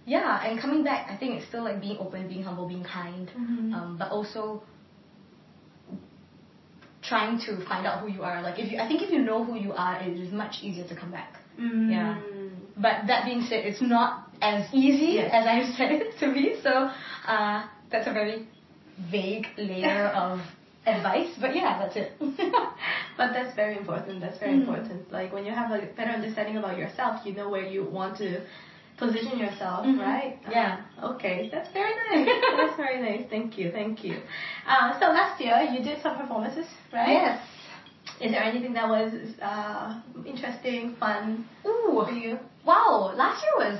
yeah, 0.05 0.43
and 0.47 0.59
coming 0.59 0.83
back, 0.83 1.11
I 1.11 1.17
think 1.17 1.35
it's 1.35 1.47
still 1.47 1.63
like 1.63 1.81
being 1.81 1.97
open, 1.99 2.27
being 2.27 2.41
humble, 2.43 2.67
being 2.67 2.83
kind, 2.83 3.29
Mhm. 3.37 3.73
um, 3.75 3.97
but 3.99 4.09
also 4.11 4.63
trying 7.01 7.39
to 7.39 7.57
find 7.65 7.85
out 7.85 7.99
who 8.01 8.07
you 8.07 8.23
are. 8.23 8.41
Like 8.41 8.59
if 8.59 8.71
you, 8.71 8.79
I 8.79 8.87
think 8.87 9.01
if 9.01 9.09
you 9.11 9.19
know 9.19 9.43
who 9.43 9.55
you 9.55 9.73
are, 9.73 10.01
it 10.01 10.17
is 10.17 10.31
much 10.31 10.55
easier 10.63 10.87
to 10.87 10.95
come 10.95 11.11
back. 11.11 11.33
Mm. 11.59 11.89
Yeah. 11.91 12.15
But 12.77 13.07
that 13.07 13.25
being 13.25 13.41
said, 13.43 13.65
it's 13.65 13.81
not 13.81 14.29
as 14.41 14.65
easy 14.73 15.13
Yes. 15.15 15.31
as 15.33 15.45
I've 15.47 15.75
said 15.77 15.91
it 15.91 16.17
to 16.19 16.33
be. 16.33 16.55
So 16.63 16.89
uh, 17.27 17.65
that's 17.91 18.07
a 18.07 18.13
very 18.13 18.47
vague 19.11 19.47
layer 19.57 20.05
of 20.15 20.39
advice. 20.85 21.31
But 21.39 21.55
yeah, 21.55 21.79
that's 21.79 21.95
it. 21.95 22.11
But 23.19 23.33
that's 23.33 23.53
very 23.53 23.75
important. 23.77 24.21
That's 24.21 24.39
very 24.39 24.53
Mm. 24.53 24.61
important. 24.61 25.11
Like 25.11 25.33
when 25.35 25.45
you 25.45 25.51
have 25.51 25.69
a 25.77 25.79
better 25.97 26.11
understanding 26.19 26.55
about 26.55 26.77
yourself, 26.77 27.25
you 27.25 27.33
know 27.39 27.49
where 27.49 27.67
you 27.75 27.81
want 27.99 28.15
to 28.23 28.29
position 29.01 29.37
yourself, 29.45 29.85
Mhm. 29.85 29.99
right? 30.09 30.33
Yeah. 30.49 30.77
Uh, 31.01 31.11
okay, 31.11 31.49
that's 31.53 31.69
very 31.79 31.93
nice. 32.07 32.29
that's 32.57 32.77
very 32.77 32.99
nice. 33.07 33.23
Thank 33.33 33.57
you. 33.59 33.71
Thank 33.79 34.03
you. 34.05 34.15
Uh, 34.71 34.87
so 34.99 35.05
last 35.19 35.35
year 35.45 35.57
you 35.73 35.79
did 35.89 36.01
some 36.01 36.15
performances, 36.21 36.67
right? 36.93 37.11
Yes. 37.25 37.39
Is 38.21 38.31
there 38.31 38.43
anything 38.51 38.73
that 38.79 38.87
was 38.97 39.11
uh, 39.51 39.87
interesting, 40.25 40.95
fun 41.03 41.45
Ooh. 41.65 42.03
for 42.07 42.11
you? 42.23 42.39
Wow. 42.71 43.11
Last 43.23 43.43
year 43.43 43.55
was 43.65 43.77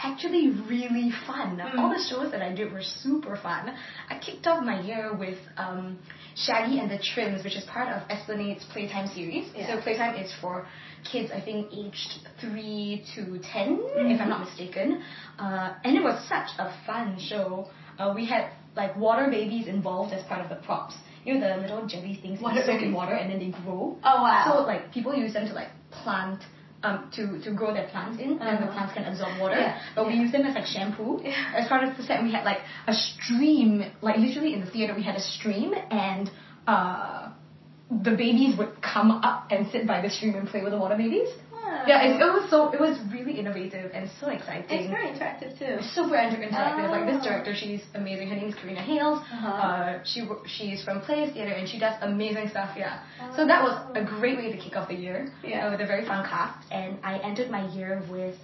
actually 0.00 0.50
really 0.50 1.12
fun. 1.26 1.58
Mm. 1.58 1.78
All 1.78 1.90
the 1.90 2.02
shows 2.08 2.30
that 2.32 2.42
I 2.42 2.54
did 2.54 2.72
were 2.72 2.82
super 2.82 3.36
fun. 3.36 3.74
I 4.08 4.18
kicked 4.18 4.46
off 4.46 4.64
my 4.64 4.80
year 4.80 5.14
with 5.14 5.38
um, 5.56 5.98
Shaggy 6.36 6.78
and 6.78 6.90
the 6.90 6.98
Trims, 6.98 7.44
which 7.44 7.56
is 7.56 7.64
part 7.64 7.88
of 7.88 8.08
Esplanade's 8.08 8.64
Playtime 8.72 9.08
series. 9.08 9.50
Yeah. 9.54 9.74
So 9.76 9.82
Playtime 9.82 10.16
is 10.16 10.32
for 10.40 10.66
kids, 11.10 11.30
I 11.34 11.40
think, 11.40 11.68
aged 11.72 12.28
3 12.40 13.04
to 13.14 13.38
10, 13.38 13.80
if 13.82 14.18
Mhm. 14.18 14.20
I'm 14.20 14.28
not 14.28 14.40
mistaken. 14.40 15.02
Uh, 15.38 15.74
and 15.84 15.96
it 15.96 16.02
was 16.02 16.22
such 16.28 16.50
a 16.58 16.72
fun 16.86 17.18
show. 17.18 17.68
Uh, 17.98 18.12
we 18.14 18.24
had 18.26 18.50
like 18.76 18.96
water 18.96 19.28
babies 19.28 19.66
involved 19.66 20.12
as 20.12 20.22
part 20.24 20.40
of 20.40 20.48
the 20.48 20.56
props. 20.66 20.94
You 21.24 21.34
know 21.34 21.40
the 21.48 21.56
little 21.60 21.86
jelly 21.86 22.14
things 22.22 22.40
that 22.40 22.54
you 22.54 22.62
soak 22.62 22.80
in 22.80 22.92
water 22.94 23.12
and 23.14 23.30
then 23.30 23.38
they 23.40 23.50
grow. 23.62 23.96
Oh 24.04 24.22
wow. 24.22 24.44
So 24.46 24.62
like 24.62 24.92
people 24.92 25.12
use 25.14 25.32
them 25.34 25.46
to 25.48 25.52
like 25.52 25.68
plant 25.90 26.40
um, 26.82 27.10
to, 27.16 27.40
to 27.42 27.50
grow 27.52 27.72
their 27.74 27.88
plants 27.88 28.20
in, 28.20 28.30
and 28.30 28.40
the 28.40 28.46
Uh-huh. 28.46 28.72
plants 28.72 28.92
can 28.94 29.04
absorb 29.04 29.38
water. 29.40 29.58
Yeah, 29.58 29.80
But 29.96 30.06
we 30.06 30.14
use 30.14 30.30
them 30.32 30.42
as 30.46 30.54
like 30.54 30.66
shampoo. 30.66 31.20
Yeah. 31.24 31.54
As 31.56 31.66
part 31.68 31.82
of 31.84 31.96
the 31.96 32.02
set, 32.04 32.22
we 32.22 32.30
had 32.32 32.44
like 32.44 32.58
a 32.86 32.92
stream, 32.94 33.84
like 34.00 34.16
literally 34.18 34.54
in 34.54 34.60
the 34.60 34.70
theater, 34.70 34.94
we 34.94 35.02
had 35.02 35.16
a 35.16 35.20
stream, 35.20 35.74
and 35.90 36.30
uh, 36.66 37.30
the 37.90 38.12
babies 38.12 38.56
would 38.58 38.80
come 38.82 39.10
up 39.10 39.48
and 39.50 39.68
sit 39.72 39.86
by 39.86 40.00
the 40.02 40.10
stream 40.10 40.34
and 40.36 40.46
play 40.46 40.62
with 40.62 40.72
the 40.72 40.78
water 40.78 40.96
babies. 40.96 41.28
Ah. 41.88 42.04
Yeah, 42.04 42.06
it, 42.06 42.20
it 42.20 42.32
was 42.36 42.50
so 42.50 42.70
it 42.76 42.80
was 42.80 42.98
really 43.12 43.38
innovative 43.38 43.90
and 43.94 44.08
so 44.20 44.28
exciting. 44.28 44.66
It's 44.78 44.90
very 44.90 45.08
interactive 45.12 45.58
too. 45.58 45.74
super 45.94 46.16
inter- 46.16 46.42
interactive. 46.48 46.90
Like 46.90 47.06
this 47.06 47.20
Oh. 47.20 47.28
director, 47.28 47.54
she's 47.54 47.82
amazing. 47.94 48.28
Her 48.28 48.36
name 48.36 48.48
is 48.48 48.54
Karina 48.54 48.82
Hales. 48.82 49.18
Uh-huh. 49.20 49.48
Uh, 49.48 50.04
she 50.04 50.20
she's 50.46 50.84
from 50.84 51.00
Players 51.00 51.32
Theatre 51.34 51.52
and 51.58 51.68
she 51.68 51.78
does 51.78 51.94
amazing 52.02 52.48
stuff. 52.48 52.70
Yeah. 52.76 53.00
Oh. 53.22 53.32
So 53.36 53.46
that 53.46 53.62
was 53.62 53.74
a 53.96 54.04
great 54.04 54.36
way 54.38 54.52
to 54.52 54.58
kick 54.58 54.76
off 54.76 54.88
the 54.88 54.94
year. 55.06 55.32
Yeah. 55.42 55.66
Uh, 55.66 55.70
with 55.72 55.80
a 55.80 55.86
very 55.86 56.04
fun 56.06 56.24
cast, 56.24 56.58
and 56.70 56.98
I 57.02 57.18
ended 57.18 57.50
my 57.50 57.64
year 57.74 58.02
with 58.10 58.36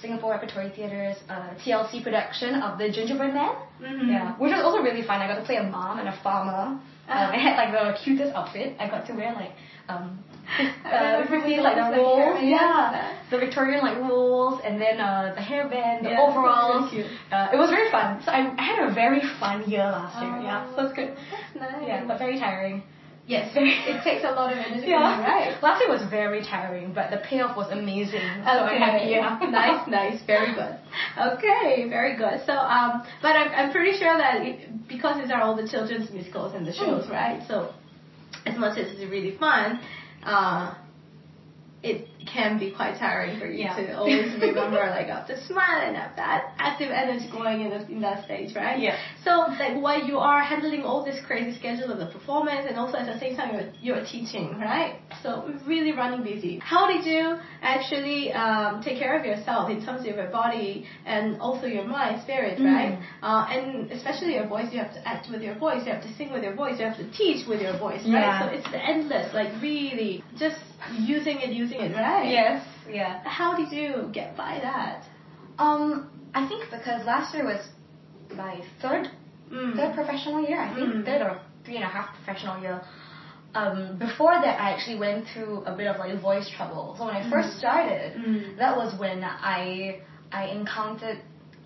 Singapore 0.00 0.30
Repertory 0.32 0.70
Theatre's 0.74 1.16
uh, 1.28 1.50
TLC 1.64 2.02
production 2.02 2.54
of 2.62 2.78
The 2.78 2.90
Gingerbread 2.90 3.34
Man. 3.34 3.54
Mhm. 3.82 4.08
Yeah, 4.08 4.32
which 4.38 4.52
was 4.52 4.62
also 4.64 4.80
really 4.82 5.02
fun. 5.02 5.20
I 5.20 5.26
got 5.28 5.36
to 5.36 5.44
play 5.44 5.56
a 5.56 5.62
mom 5.64 5.98
and 5.98 6.08
a 6.08 6.16
farmer. 6.22 6.52
Um, 6.52 6.80
Uh-huh. 7.10 7.32
I 7.36 7.38
had 7.46 7.54
like 7.56 7.72
the 7.72 7.98
cutest 8.04 8.32
outfit. 8.34 8.76
I 8.78 8.88
got 8.88 9.04
to 9.08 9.12
wear 9.14 9.32
like 9.34 9.52
um, 9.88 10.22
uh, 10.86 11.26
seeing 11.44 11.60
like 11.60 11.74
the 11.76 11.84
hair- 11.90 12.38
yeah. 12.38 13.18
the 13.30 13.38
Victorian 13.38 13.80
like 13.82 13.96
rolls, 13.98 14.60
and 14.64 14.80
then 14.80 15.00
uh, 15.00 15.34
the 15.34 15.42
hairband, 15.42 16.02
the 16.04 16.10
Yeah, 16.10 16.22
overalls. 16.24 16.92
really. 16.92 17.10
Uh, 17.32 17.48
it 17.54 17.58
was 17.58 17.68
very 17.70 17.90
fun. 17.90 18.22
So 18.24 18.30
I, 18.30 18.40
I 18.56 18.62
had 18.62 18.78
a 18.88 18.94
very 18.94 19.20
fun 19.40 19.68
year 19.68 19.84
last 19.90 20.22
year. 20.22 20.32
Yeah, 20.48 20.66
so 20.74 20.86
it's 20.86 20.94
good. 20.94 21.10
That's 21.32 21.54
nice. 21.58 21.82
Yeah, 21.88 22.04
but 22.06 22.18
very 22.18 22.38
tiring. 22.38 22.82
Yes, 23.30 23.46
it 23.54 24.02
takes 24.02 24.24
a 24.26 24.32
lot 24.34 24.52
of 24.52 24.58
energy. 24.58 24.88
Yeah, 24.88 25.22
right? 25.22 25.54
Last 25.62 25.80
year 25.80 25.88
was 25.88 26.02
very 26.10 26.42
tiring, 26.42 26.92
but 26.92 27.10
the 27.14 27.18
payoff 27.28 27.56
was 27.56 27.70
amazing. 27.70 28.28
So 28.44 28.50
I'm 28.66 28.80
happy. 28.82 29.10
Yeah. 29.14 29.38
nice, 29.60 29.86
nice, 29.88 30.18
very 30.26 30.52
good. 30.60 30.74
Okay, 31.16 31.88
very 31.88 32.16
good. 32.16 32.42
So, 32.44 32.52
um, 32.52 33.06
but 33.22 33.32
I'm, 33.40 33.50
I'm 33.58 33.70
pretty 33.72 33.96
sure 33.98 34.16
that 34.18 34.42
it, 34.42 34.88
because 34.88 35.22
these 35.22 35.30
are 35.30 35.40
all 35.40 35.54
the 35.56 35.68
children's 35.68 36.10
musicals 36.10 36.54
and 36.54 36.66
the 36.66 36.72
shows, 36.72 37.06
Mm. 37.06 37.10
right? 37.10 37.40
So, 37.46 37.72
as 38.46 38.58
much 38.58 38.78
as 38.78 38.86
it's 38.92 39.04
really 39.10 39.36
fun, 39.38 39.80
uh, 40.24 40.74
it 41.82 42.08
can 42.26 42.58
be 42.58 42.70
quite 42.70 42.98
tiring 42.98 43.38
for 43.38 43.46
you 43.46 43.64
Yeah. 43.64 43.76
to 43.76 43.96
always 43.98 44.32
remember 44.40 44.76
like 44.96 45.06
have 45.06 45.26
to 45.28 45.36
smile 45.46 45.80
and 45.82 45.96
have 45.96 46.16
that 46.16 46.52
active 46.58 46.90
energy 46.90 47.28
going 47.30 47.60
in, 47.62 47.70
the, 47.70 47.80
in 47.88 48.00
that 48.00 48.24
stage, 48.24 48.54
right? 48.54 48.78
Yeah. 48.78 48.96
So 49.24 49.30
like 49.58 49.80
while 49.80 50.02
you 50.04 50.18
are 50.18 50.42
handling 50.42 50.82
all 50.82 51.04
this 51.04 51.18
crazy 51.26 51.56
schedule 51.58 51.90
of 51.92 51.98
the 51.98 52.06
performance 52.06 52.66
and 52.68 52.76
also 52.78 52.98
at 52.98 53.06
the 53.12 53.18
same 53.18 53.36
time 53.36 53.54
you're, 53.54 53.70
you're 53.96 54.04
teaching, 54.04 54.58
right? 54.58 54.98
So 55.22 55.52
really 55.66 55.92
running 55.92 56.22
busy. 56.22 56.58
How 56.62 56.86
did 56.92 57.04
you 57.04 57.36
actually 57.62 58.32
um, 58.32 58.82
take 58.82 58.98
care 58.98 59.18
of 59.18 59.24
yourself 59.24 59.70
in 59.70 59.84
terms 59.84 60.00
of 60.00 60.14
your 60.14 60.28
body 60.30 60.86
and 61.06 61.40
also 61.40 61.66
your 61.66 61.84
mind, 61.86 62.22
spirit, 62.22 62.58
Mm. 62.60 62.64
right? 62.74 62.98
Uh, 63.22 63.46
and 63.54 63.90
especially 63.92 64.34
your 64.34 64.46
voice, 64.46 64.66
you 64.72 64.78
have 64.78 64.92
to 64.92 65.08
act 65.08 65.30
with 65.30 65.40
your 65.42 65.54
voice, 65.54 65.82
you 65.86 65.92
have 65.92 66.02
to 66.02 66.12
sing 66.14 66.32
with 66.32 66.42
your 66.42 66.54
voice, 66.54 66.78
you 66.78 66.84
have 66.84 66.96
to 66.98 67.08
teach 67.12 67.46
with 67.48 67.60
your 67.60 67.76
voice, 67.78 68.02
right? 68.04 68.26
Yeah. 68.26 68.40
So 68.42 68.54
it's 68.56 68.66
endless, 68.74 69.32
like 69.32 69.50
really 69.62 70.22
just 70.38 70.56
using 70.98 71.38
it, 71.40 71.50
using 71.52 71.80
it, 71.80 71.92
right? 71.94 72.09
Yes. 72.24 72.66
Yeah. 72.88 73.22
How 73.24 73.56
did 73.56 73.70
you 73.72 74.10
get 74.12 74.36
by 74.36 74.58
that? 74.62 75.04
Um, 75.58 76.10
I 76.34 76.46
think 76.48 76.64
because 76.70 77.04
last 77.06 77.34
year 77.34 77.44
was 77.44 77.62
my 78.34 78.60
third 78.82 79.08
Mm. 79.50 79.74
third 79.76 79.94
professional 79.94 80.40
year, 80.48 80.60
I 80.60 80.72
think 80.74 80.88
Mm. 80.94 81.04
third 81.04 81.22
or 81.22 81.40
three 81.64 81.74
and 81.76 81.84
a 81.84 81.88
half 81.88 82.08
professional 82.18 82.60
year. 82.62 82.80
Um, 83.60 83.96
before 83.98 84.34
that, 84.44 84.60
I 84.60 84.70
actually 84.74 84.98
went 85.06 85.26
through 85.30 85.64
a 85.66 85.72
bit 85.74 85.88
of 85.88 85.98
like 85.98 86.14
voice 86.20 86.48
trouble. 86.56 86.94
So 86.96 87.06
when 87.06 87.16
I 87.16 87.28
first 87.34 87.58
started, 87.58 88.14
Mm. 88.16 88.56
that 88.58 88.76
was 88.76 88.94
when 89.04 89.24
I 89.24 90.00
I 90.32 90.42
encountered 90.60 91.18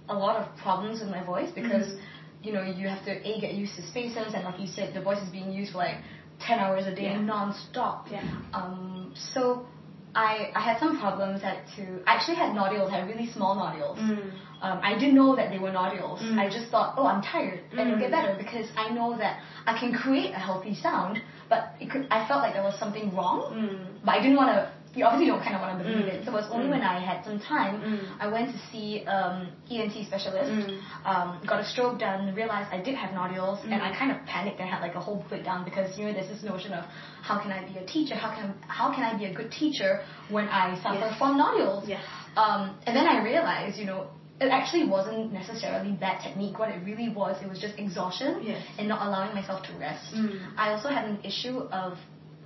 a 0.08 0.14
lot 0.24 0.36
of 0.40 0.44
problems 0.56 1.00
with 1.00 1.10
my 1.10 1.22
voice 1.32 1.50
because 1.60 1.86
Mm. 1.88 2.00
you 2.46 2.52
know 2.54 2.62
you 2.62 2.88
have 2.88 3.02
to 3.04 3.12
a 3.30 3.32
get 3.44 3.52
used 3.62 3.74
to 3.76 3.82
spaces 3.82 4.32
and 4.34 4.42
like 4.48 4.58
you 4.64 4.66
said, 4.78 4.94
the 4.94 5.02
voice 5.08 5.20
is 5.26 5.28
being 5.38 5.52
used 5.60 5.72
for 5.72 5.78
like 5.86 5.98
ten 6.46 6.58
hours 6.58 6.86
a 6.86 6.94
day 6.94 7.10
Yeah. 7.12 7.20
non-stop. 7.32 8.08
Yeah. 8.10 8.22
Um, 8.58 9.12
so 9.14 9.66
I 10.14 10.50
I 10.54 10.60
had 10.60 10.78
some 10.78 10.98
problems. 11.00 11.42
at 11.42 11.58
to 11.76 11.82
I 12.06 12.14
actually 12.14 12.36
had 12.36 12.54
nodules. 12.54 12.90
I 12.92 13.00
had 13.00 13.08
really 13.08 13.28
small 13.36 13.54
nodules. 13.54 13.98
Mm. 13.98 14.30
Um, 14.62 14.78
I 14.82 14.94
didn't 14.94 15.14
know 15.14 15.36
that 15.36 15.50
they 15.50 15.58
were 15.58 15.72
nodules. 15.72 16.20
Mm. 16.20 16.38
I 16.38 16.48
just 16.48 16.70
thought, 16.70 16.94
oh, 16.96 17.06
I'm 17.06 17.20
tired, 17.22 17.60
and 17.72 17.80
it'll 17.80 17.98
get 17.98 18.08
Mm. 18.10 18.18
better 18.18 18.34
because 18.38 18.66
I 18.76 18.88
know 18.90 19.08
that 19.18 19.40
I 19.66 19.78
can 19.78 19.92
create 19.92 20.30
a 20.32 20.38
healthy 20.48 20.74
sound. 20.74 21.20
But 21.50 21.60
it 21.80 21.90
could, 21.90 22.06
I 22.10 22.26
felt 22.26 22.40
like 22.44 22.54
there 22.54 22.62
was 22.70 22.78
something 22.78 23.14
wrong, 23.14 23.38
Mm. 23.52 24.04
but 24.04 24.12
I 24.16 24.20
didn't 24.22 24.36
want 24.42 24.50
to. 24.56 24.60
You 24.96 25.04
obviously 25.04 25.26
don't 25.26 25.42
kind 25.42 25.56
of 25.56 25.60
want 25.62 25.78
to 25.78 25.84
believe 25.84 26.06
Mm. 26.06 26.14
it. 26.14 26.24
So 26.24 26.30
it 26.30 26.34
was 26.34 26.48
only 26.50 26.66
Mm. 26.68 26.74
when 26.76 26.82
I 26.82 26.98
had 27.00 27.24
some 27.24 27.38
time, 27.40 27.74
Mm. 27.82 28.00
I 28.20 28.26
went 28.28 28.52
to 28.54 28.58
see 28.70 29.04
um, 29.06 29.48
ENT 29.70 30.04
specialist. 30.06 30.50
Mm. 30.50 30.78
Um, 31.04 31.38
got 31.46 31.60
a 31.60 31.64
stroke 31.64 31.98
done. 31.98 32.34
Realized 32.34 32.68
I 32.72 32.80
did 32.80 32.94
have 32.94 33.12
nodules, 33.12 33.58
and 33.64 33.72
Mm. 33.72 33.86
I 33.86 33.90
kind 34.00 34.10
of 34.14 34.18
panicked 34.26 34.60
and 34.60 34.68
had 34.68 34.80
like 34.86 34.94
a 34.94 35.00
whole 35.00 35.24
breakdown 35.28 35.64
because 35.64 35.98
you 35.98 36.04
know 36.06 36.12
there's 36.12 36.28
this 36.28 36.42
notion 36.42 36.72
of 36.72 36.84
how 37.22 37.38
can 37.38 37.50
I 37.52 37.60
be 37.70 37.78
a 37.78 37.86
teacher? 37.94 38.14
How 38.14 38.30
can 38.36 38.54
how 38.68 38.92
can 38.94 39.02
I 39.04 39.12
be 39.14 39.24
a 39.26 39.34
good 39.34 39.50
teacher 39.50 40.02
when 40.28 40.48
I 40.48 40.74
suffer 40.84 41.06
Yes. 41.10 41.18
from 41.18 41.36
nodules? 41.36 41.88
Yes. 41.88 42.02
Um, 42.36 42.62
and 42.86 42.96
then 42.96 43.06
I 43.06 43.22
realized, 43.22 43.78
you 43.78 43.86
know, 43.86 44.06
it 44.40 44.48
actually 44.50 44.84
wasn't 44.84 45.32
necessarily 45.32 45.92
bad 45.92 46.20
technique. 46.20 46.58
What 46.58 46.68
it 46.68 46.80
really 46.84 47.08
was, 47.08 47.40
it 47.40 47.48
was 47.48 47.60
just 47.60 47.78
exhaustion 47.78 48.40
Yes. 48.42 48.60
and 48.78 48.88
not 48.88 49.00
allowing 49.06 49.32
myself 49.34 49.62
to 49.68 49.72
rest. 49.78 50.12
Mm. 50.12 50.40
I 50.56 50.72
also 50.72 50.88
had 50.88 51.04
an 51.04 51.18
issue 51.22 51.58
of 51.70 51.96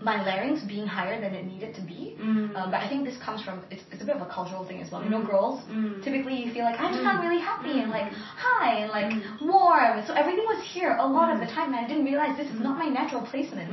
my 0.00 0.22
larynx 0.24 0.62
being 0.62 0.86
higher 0.86 1.20
than 1.20 1.34
it 1.34 1.44
needed 1.44 1.74
to 1.74 1.80
be. 1.82 2.14
Mm. 2.20 2.54
Um, 2.56 2.70
but 2.70 2.78
I 2.80 2.88
think 2.88 3.04
this 3.04 3.16
comes 3.26 3.42
from 3.42 3.60
it's, 3.70 3.82
it's 3.90 4.02
a 4.02 4.04
bit 4.06 4.14
of 4.16 4.22
a 4.22 4.30
cultural 4.30 4.64
thing 4.64 4.80
as 4.80 4.90
well. 4.92 5.02
You 5.02 5.10
know, 5.10 5.18
Mm. 5.22 5.26
girls 5.32 5.60
Mm. 5.70 6.02
typically 6.04 6.36
you 6.42 6.52
feel 6.52 6.64
like 6.64 6.78
I 6.80 6.88
just 6.92 7.02
sound 7.02 7.20
really 7.26 7.40
happy 7.40 7.80
and 7.82 7.90
like 7.90 8.06
Mm. 8.10 8.14
high 8.46 8.74
and 8.82 8.90
like 8.98 9.10
Mm. 9.12 9.22
warm. 9.50 9.96
So 10.06 10.12
everything 10.14 10.46
was 10.54 10.60
here 10.74 10.96
a 11.00 11.06
lot 11.06 11.32
of 11.34 11.40
the 11.40 11.46
time, 11.46 11.68
and 11.74 11.76
I 11.84 11.86
didn't 11.88 12.04
realize 12.04 12.36
this 12.36 12.50
is 12.54 12.60
not 12.60 12.76
my 12.78 12.88
natural 13.00 13.22
placement. 13.22 13.70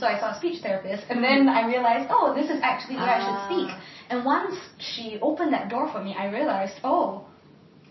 So 0.00 0.06
I 0.06 0.18
saw 0.20 0.30
a 0.30 0.36
speech 0.40 0.58
therapist, 0.62 1.04
and 1.10 1.22
then 1.22 1.48
I 1.48 1.66
realized, 1.66 2.06
oh, 2.10 2.34
this 2.34 2.48
is 2.50 2.58
actually 2.62 2.96
where 2.96 3.14
I 3.18 3.20
should 3.24 3.38
Ah. 3.38 3.46
speak. 3.48 3.68
And 4.10 4.24
once 4.24 4.54
she 4.78 5.18
opened 5.20 5.52
that 5.52 5.68
door 5.68 5.86
for 5.92 6.00
me, 6.06 6.16
I 6.18 6.26
realized, 6.38 6.76
oh, 6.82 7.24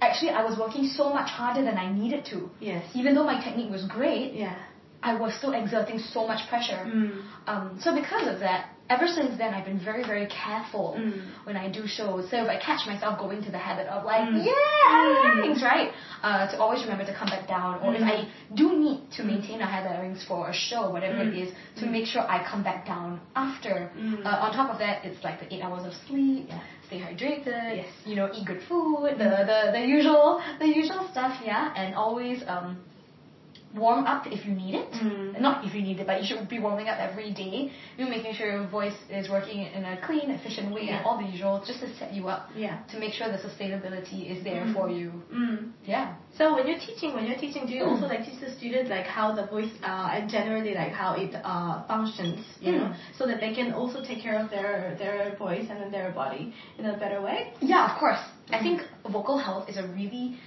actually 0.02 0.32
I 0.32 0.44
was 0.44 0.58
working 0.60 0.86
so 0.88 1.06
much 1.14 1.30
harder 1.30 1.64
than 1.64 1.78
I 1.78 1.88
needed 1.92 2.24
to. 2.32 2.50
Yes. 2.60 2.84
Even 2.94 3.16
though 3.16 3.24
my 3.34 3.40
technique 3.42 3.72
was 3.72 3.84
great, 3.88 4.34
Yeah. 4.34 4.56
I 5.04 5.14
was 5.16 5.34
still 5.36 5.54
exerting 5.54 6.00
so 6.00 6.28
much 6.28 6.48
pressure. 6.50 6.84
Mm. 6.86 7.22
Um, 7.48 7.78
so 7.80 7.94
because 7.94 8.28
of 8.28 8.40
that, 8.40 8.70
ever 8.90 9.06
since 9.08 9.38
then, 9.38 9.54
I've 9.54 9.66
been 9.66 9.80
very, 9.80 10.04
very 10.04 10.26
careful 10.28 10.96
Mm. 10.98 11.22
when 11.46 11.56
I 11.56 11.70
do 11.70 11.86
shows. 11.86 12.30
So 12.32 12.38
if 12.44 12.50
I 12.50 12.58
catch 12.58 12.88
myself 12.88 13.20
going 13.20 13.44
to 13.44 13.52
the 13.52 13.58
habit 13.58 13.88
of 13.88 14.06
like, 14.06 14.28
Mm. 14.28 14.46
yeah, 14.46 14.94
Mm. 14.96 15.24
larynx, 15.24 15.62
right? 15.62 15.92
Uh, 16.24 16.48
to 16.48 16.60
always 16.60 16.82
remember 16.84 17.06
to 17.06 17.14
come 17.14 17.30
back 17.30 17.48
down. 17.48 17.80
Or 17.84 17.94
if 17.94 18.02
Mm. 18.02 18.12
I 18.14 18.28
do 18.56 18.66
need 18.86 19.12
to 19.18 19.24
maintain 19.24 19.62
a 19.62 19.66
high 19.68 19.84
larynx 19.88 20.24
for 20.24 20.50
a 20.50 20.54
show, 20.54 20.90
whatever 20.90 21.22
it 21.22 21.34
Mm. 21.34 21.42
is, 21.44 21.50
to 21.80 21.86
Mm. 21.86 21.92
make 21.92 22.06
sure 22.08 22.24
I 22.28 22.40
come 22.52 22.64
back 22.64 22.86
down 22.88 23.20
after. 23.36 23.92
Mm. 23.96 24.26
Uh, 24.26 24.44
on 24.44 24.52
top 24.54 24.70
of 24.74 24.80
that, 24.80 25.06
it's 25.06 25.24
like 25.24 25.38
the 25.44 25.54
eight 25.54 25.64
hours 25.64 25.86
of 25.86 25.94
sleep. 26.08 26.46
Yeah. 26.50 26.60
Stay 26.88 27.00
hydrated. 27.02 27.76
Yes. 27.82 27.88
You 28.06 28.16
know, 28.16 28.30
eat 28.34 28.46
good 28.46 28.64
food. 28.64 29.10
The 29.20 29.30
the 29.52 29.60
the 29.76 29.84
usual 29.98 30.42
the 30.60 30.68
usual 30.82 31.04
stuff. 31.12 31.34
Yeah, 31.46 31.72
and 31.76 31.94
always 31.94 32.38
um 32.48 32.78
warm 33.76 34.06
up 34.06 34.26
if 34.28 34.46
you 34.46 34.54
need 34.54 34.76
it. 34.76 34.92
Mm. 34.94 35.40
Not 35.42 35.66
if 35.66 35.74
you 35.76 35.82
need 35.82 36.00
it, 36.00 36.08
but 36.08 36.22
you 36.22 36.26
should 36.28 36.48
be 36.50 36.58
warming 36.60 36.88
up 36.88 36.98
every 37.00 37.32
day. 37.34 37.72
You're 37.98 38.10
making 38.10 38.34
sure 38.34 38.48
your 38.50 38.68
voice 38.68 38.96
is 39.10 39.30
working 39.30 39.60
in 39.60 39.84
a 39.84 39.98
clean, 40.06 40.32
efficient 40.32 40.74
way, 40.74 40.86
Yeah. 40.88 41.04
all 41.06 41.18
the 41.18 41.26
usual, 41.28 41.62
just 41.66 41.82
to 41.82 41.88
set 42.00 42.14
you 42.14 42.28
up 42.30 42.50
Yeah. 42.56 42.78
to 42.92 42.98
make 43.00 43.14
sure 43.14 43.28
the 43.30 43.38
sustainability 43.38 44.32
is 44.32 44.44
there 44.44 44.64
Mm. 44.66 44.74
for 44.74 44.90
you. 44.90 45.12
Mm. 45.34 45.72
Yeah. 45.86 46.14
So 46.38 46.56
when 46.56 46.66
you're 46.68 46.80
teaching, 46.80 47.14
when 47.14 47.26
you're 47.28 47.38
teaching, 47.38 47.66
do 47.68 47.74
you 47.74 47.84
also 47.84 48.08
like 48.08 48.26
teach 48.26 48.40
the 48.40 48.52
students 48.52 48.90
like 48.90 49.06
how 49.06 49.34
the 49.34 49.46
voice 49.48 49.72
uh, 49.84 50.10
and 50.16 50.30
generally 50.30 50.74
like 50.74 50.94
how 50.94 51.14
it 51.14 51.36
uh, 51.44 51.84
functions, 51.88 52.40
you 52.62 52.72
know, 52.72 52.86
Mm. 52.88 52.96
so 53.18 53.26
that 53.28 53.40
they 53.40 53.54
can 53.54 53.74
also 53.74 54.02
take 54.04 54.22
care 54.22 54.38
of 54.40 54.50
their 54.50 54.96
their 54.98 55.36
voice 55.38 55.66
and 55.70 55.78
then 55.82 55.92
their 55.92 56.12
body 56.12 56.54
in 56.80 56.86
a 56.86 56.96
better 56.98 57.22
way? 57.22 57.52
Yeah, 57.62 57.84
of 57.92 58.00
course. 58.00 58.20
I 58.50 58.60
think 58.66 58.82
vocal 59.18 59.38
health 59.38 59.68
is 59.70 59.78
a 59.78 59.86
really 60.00 60.38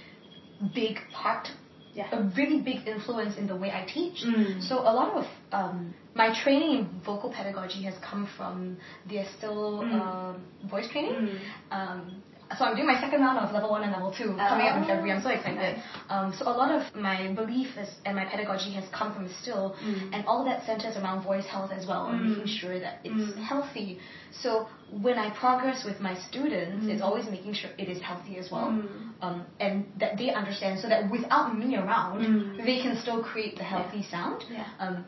big 0.73 0.99
part, 1.11 1.49
Yeah. 1.93 2.07
a 2.11 2.23
really 2.37 2.61
big 2.61 2.87
influence 2.87 3.37
in 3.37 3.47
the 3.47 3.55
way 3.55 3.69
I 3.71 3.85
teach. 3.91 4.23
Mm. 4.25 4.61
So 4.67 4.79
a 4.79 4.93
lot 4.99 5.09
of 5.15 5.25
um, 5.51 5.93
my 6.15 6.33
training 6.43 6.71
in 6.79 7.01
vocal 7.05 7.31
pedagogy 7.31 7.83
has 7.83 7.95
come 8.09 8.27
from 8.37 8.77
the 9.09 9.19
Estill 9.19 9.81
Mm. 9.83 10.01
um 10.01 10.35
voice 10.69 10.87
training. 10.91 11.13
Mm. 11.13 11.37
Um, 11.77 12.23
so 12.57 12.65
I'm 12.65 12.75
doing 12.75 12.87
my 12.87 12.99
second 12.99 13.21
round 13.21 13.37
of 13.39 13.51
level 13.53 13.69
one 13.69 13.83
and 13.83 13.91
level 13.91 14.11
two 14.11 14.35
coming 14.35 14.67
up 14.67 14.77
in 14.77 14.83
Oh, 14.83 14.87
February. 14.87 15.11
I'm 15.13 15.21
so 15.21 15.29
excited. 15.29 15.81
Um, 16.09 16.33
so 16.37 16.47
a 16.47 16.55
lot 16.61 16.71
of 16.71 16.83
my 16.95 17.31
belief 17.33 17.77
is, 17.77 17.89
and 18.05 18.15
my 18.15 18.25
pedagogy 18.25 18.71
has 18.71 18.83
come 18.91 19.13
from 19.13 19.25
Estill, 19.25 19.75
Mm. 19.83 20.13
and 20.13 20.25
all 20.25 20.43
that 20.45 20.65
centers 20.65 20.97
around 20.97 21.23
voice 21.23 21.45
health 21.45 21.71
as 21.71 21.85
well, 21.87 22.07
and 22.07 22.19
Mm. 22.21 22.29
making 22.29 22.47
sure 22.47 22.79
that 22.79 22.99
it's 23.03 23.13
Mm. 23.33 23.43
healthy. 23.51 23.99
So 24.31 24.67
when 25.07 25.17
I 25.17 25.29
progress 25.31 25.83
with 25.83 25.99
my 26.01 26.15
students, 26.27 26.85
Mm. 26.85 26.89
it's 26.91 27.01
always 27.01 27.29
making 27.29 27.53
sure 27.53 27.71
it 27.77 27.87
is 27.89 28.01
healthy 28.01 28.37
as 28.37 28.51
well, 28.51 28.69
Mm. 28.71 28.87
um, 29.21 29.45
and 29.59 29.85
that 29.99 30.17
they 30.17 30.29
understand, 30.31 30.79
so 30.79 30.87
that 30.89 31.09
without 31.09 31.57
me 31.57 31.75
around, 31.77 32.19
Mm. 32.25 32.65
they 32.65 32.81
can 32.81 32.95
still 32.97 33.21
create 33.23 33.57
the 33.57 33.63
healthy 33.63 34.03
sound. 34.03 34.43
Yeah. 34.49 34.65
Um, 34.79 35.05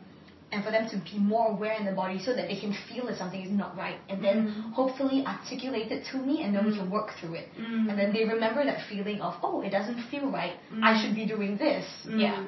and 0.54 0.64
for 0.64 0.70
them 0.70 0.88
to 0.88 0.96
be 1.10 1.18
more 1.18 1.46
aware 1.54 1.74
in 1.80 1.84
the 1.84 1.92
body 1.92 2.18
so 2.26 2.30
that 2.38 2.46
they 2.50 2.58
can 2.64 2.72
feel 2.88 3.06
that 3.06 3.16
something 3.18 3.42
is 3.42 3.50
not 3.62 3.76
right 3.76 3.98
and 4.08 4.22
then 4.26 4.36
Mm. 4.46 4.72
hopefully 4.72 5.18
articulate 5.26 5.90
it 5.96 6.02
to 6.10 6.16
me 6.28 6.42
and 6.44 6.54
then 6.54 6.64
we 6.68 6.72
Mm. 6.72 6.78
can 6.78 6.90
work 6.90 7.08
through 7.18 7.34
it. 7.42 7.48
Mm. 7.58 7.88
And 7.90 7.98
then 7.98 8.12
they 8.14 8.24
remember 8.34 8.64
that 8.70 8.80
feeling 8.90 9.20
of, 9.20 9.34
oh, 9.42 9.56
it 9.66 9.70
doesn't 9.78 10.00
feel 10.12 10.26
right. 10.40 10.54
I 10.82 10.92
Mm. 10.94 11.00
should 11.00 11.14
be 11.22 11.26
doing 11.34 11.56
this. 11.64 11.86
Yeah. 12.24 12.38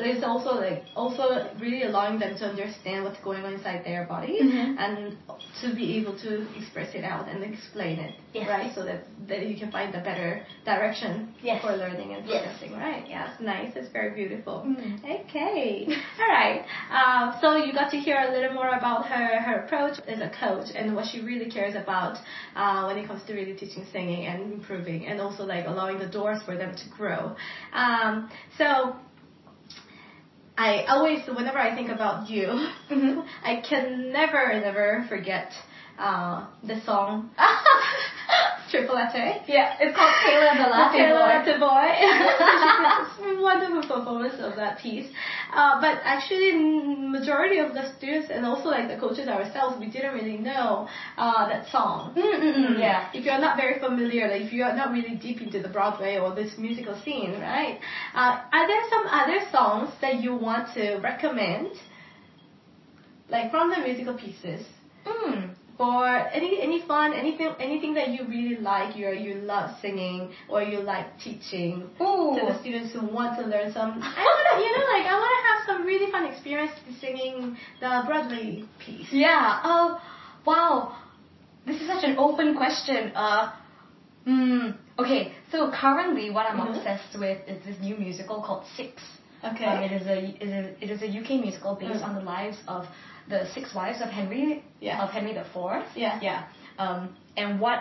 So 0.00 0.06
it's 0.06 0.24
also 0.24 0.54
like 0.54 0.84
also 0.96 1.50
really 1.60 1.82
allowing 1.82 2.18
them 2.18 2.34
to 2.38 2.44
understand 2.48 3.04
what's 3.04 3.20
going 3.20 3.44
on 3.44 3.52
inside 3.52 3.84
their 3.84 4.04
body 4.06 4.38
Mhm. 4.40 4.76
and 4.78 5.16
to 5.60 5.74
be 5.74 5.98
able 5.98 6.14
to 6.20 6.46
express 6.58 6.94
it 6.94 7.04
out 7.04 7.28
and 7.28 7.44
explain 7.44 7.98
it, 7.98 8.14
Yes. 8.32 8.48
right? 8.48 8.74
So 8.74 8.84
that, 8.84 9.00
that 9.28 9.46
you 9.46 9.56
can 9.58 9.70
find 9.70 9.92
the 9.92 9.98
better 10.00 10.42
direction 10.64 11.34
Yes. 11.42 11.60
for 11.62 11.76
learning 11.76 12.14
and 12.14 12.26
Yes. 12.26 12.48
right? 12.72 13.04
Yeah, 13.06 13.30
it's 13.30 13.40
nice. 13.40 13.76
It's 13.76 13.90
very 13.92 14.12
beautiful. 14.14 14.62
Mm. 14.66 15.04
Okay, 15.04 15.86
all 16.20 16.28
right. 16.28 16.64
Um, 16.98 17.34
so 17.42 17.56
you 17.56 17.72
got 17.74 17.90
to 17.90 17.98
hear 17.98 18.18
a 18.28 18.30
little 18.32 18.54
more 18.54 18.70
about 18.80 19.04
her 19.06 19.26
her 19.46 19.56
approach 19.64 19.96
as 20.08 20.20
a 20.20 20.30
coach 20.44 20.68
and 20.74 20.96
what 20.96 21.04
she 21.10 21.20
really 21.20 21.50
cares 21.50 21.74
about 21.74 22.16
uh, 22.56 22.84
when 22.86 22.96
it 22.96 23.06
comes 23.06 23.22
to 23.24 23.34
really 23.34 23.54
teaching 23.54 23.84
singing 23.92 24.26
and 24.30 24.38
improving, 24.54 25.06
and 25.08 25.20
also 25.20 25.44
like 25.44 25.66
allowing 25.66 25.98
the 25.98 26.06
doors 26.18 26.40
for 26.46 26.56
them 26.56 26.72
to 26.74 26.86
grow. 26.96 27.36
Um, 27.74 28.30
so. 28.56 28.96
I 30.56 30.84
always, 30.88 31.20
whenever 31.26 31.58
I 31.58 31.74
think 31.74 31.90
about 31.90 32.28
you, 32.28 32.46
Mhm. 32.90 33.24
I 33.44 33.62
can 33.68 34.12
never, 34.12 34.60
never 34.60 35.06
forget 35.08 35.52
uh, 35.98 36.46
the 36.62 36.80
song 36.82 37.30
Triple 38.70 38.94
Latte. 38.94 39.42
Yeah, 39.48 39.76
it's 39.80 39.96
called 39.96 40.14
Taylor 40.24 40.54
the 40.54 40.68
Latte 40.70 40.98
Taylor 40.98 41.18
Boy. 41.18 41.32
Latte 41.34 41.58
Boy. 41.58 41.88
It's 41.98 43.18
a 43.38 43.42
wonderful 43.48 43.82
performance 43.98 44.34
of 44.38 44.54
that 44.56 44.78
piece. 44.78 45.08
Uh, 45.52 45.80
but 45.80 45.98
actually, 46.04 46.52
majority 46.56 47.58
of 47.58 47.74
the 47.74 47.92
students 47.96 48.28
and 48.30 48.46
also 48.46 48.68
like 48.68 48.88
the 48.88 48.96
coaches 48.96 49.26
ourselves, 49.28 49.76
we 49.80 49.90
didn't 49.90 50.14
really 50.14 50.38
know 50.38 50.86
uh, 51.18 51.48
that 51.48 51.68
song. 51.70 52.14
Mm-mm-mm, 52.16 52.78
yeah. 52.78 53.10
If 53.12 53.24
you're 53.24 53.40
not 53.40 53.56
very 53.56 53.80
familiar, 53.80 54.28
like 54.28 54.42
if 54.42 54.52
you're 54.52 54.72
not 54.74 54.92
really 54.92 55.16
deep 55.16 55.40
into 55.42 55.60
the 55.60 55.68
Broadway 55.68 56.18
or 56.18 56.34
this 56.34 56.56
musical 56.56 56.94
scene, 57.02 57.32
right? 57.40 57.80
Uh, 58.14 58.38
are 58.52 58.66
there 58.68 58.82
some 58.88 59.06
other 59.06 59.40
songs 59.50 59.90
that 60.00 60.22
you 60.22 60.34
want 60.34 60.72
to 60.74 60.98
recommend, 60.98 61.72
like 63.28 63.50
from 63.50 63.70
the 63.70 63.78
musical 63.78 64.14
pieces, 64.14 64.64
Mm. 65.06 65.54
Or 65.80 66.06
any 66.38 66.60
any 66.62 66.78
fun, 66.86 67.14
anything 67.14 67.50
anything 67.58 67.94
that 67.94 68.08
you 68.14 68.26
really 68.28 68.56
like, 68.70 68.96
you 68.96 69.08
you 69.26 69.34
love 69.52 69.70
singing 69.80 70.30
or 70.48 70.62
you 70.62 70.80
like 70.80 71.06
teaching 71.24 71.74
Ooh. 72.00 72.36
to 72.38 72.40
the 72.48 72.56
students 72.60 72.92
who 72.92 73.06
want 73.18 73.38
to 73.40 73.46
learn 73.52 73.72
some. 73.72 73.92
I 74.02 74.22
wanna, 74.28 74.52
you 74.64 74.70
know, 74.76 74.84
like 74.94 75.06
I 75.12 75.16
wanna 75.24 75.42
have 75.48 75.60
some 75.70 75.86
really 75.86 76.10
fun 76.12 76.26
experience 76.32 76.72
singing 77.00 77.56
the 77.80 77.92
Broadway 78.06 78.64
piece. 78.84 79.08
Yeah. 79.10 79.60
Oh, 79.64 80.00
wow. 80.46 80.96
This 81.66 81.80
is 81.80 81.86
such 81.86 82.04
an 82.04 82.16
open 82.18 82.54
question. 82.56 83.12
Uh, 83.14 83.52
mm, 84.26 84.76
okay. 84.98 85.32
So 85.52 85.70
currently, 85.72 86.30
what 86.30 86.44
I'm 86.50 86.58
Mhm. 86.60 86.76
obsessed 86.76 87.18
with 87.18 87.38
is 87.48 87.64
this 87.64 87.78
new 87.80 87.96
musical 87.96 88.42
called 88.42 88.64
Six. 88.76 89.02
Okay. 89.42 89.64
Um, 89.64 89.82
it 89.88 89.92
is 89.92 90.06
a 90.06 90.18
it 90.18 90.42
is 90.48 90.52
a, 90.60 90.84
it 90.84 90.90
is 90.94 91.02
a 91.08 91.10
UK 91.20 91.40
musical 91.46 91.74
based 91.74 92.02
Mm. 92.04 92.08
on 92.08 92.14
the 92.16 92.24
lives 92.34 92.58
of 92.68 92.86
the 93.30 93.40
six 93.54 93.74
wives 93.74 94.00
of 94.02 94.08
Henry 94.20 94.62
Yeah. 94.80 95.02
of 95.04 95.10
Henry 95.10 95.32
the 95.40 95.44
Fourth. 95.54 95.86
Yeah. 95.94 96.18
Yeah. 96.28 96.40
Um, 96.78 97.16
and 97.36 97.60
what 97.60 97.80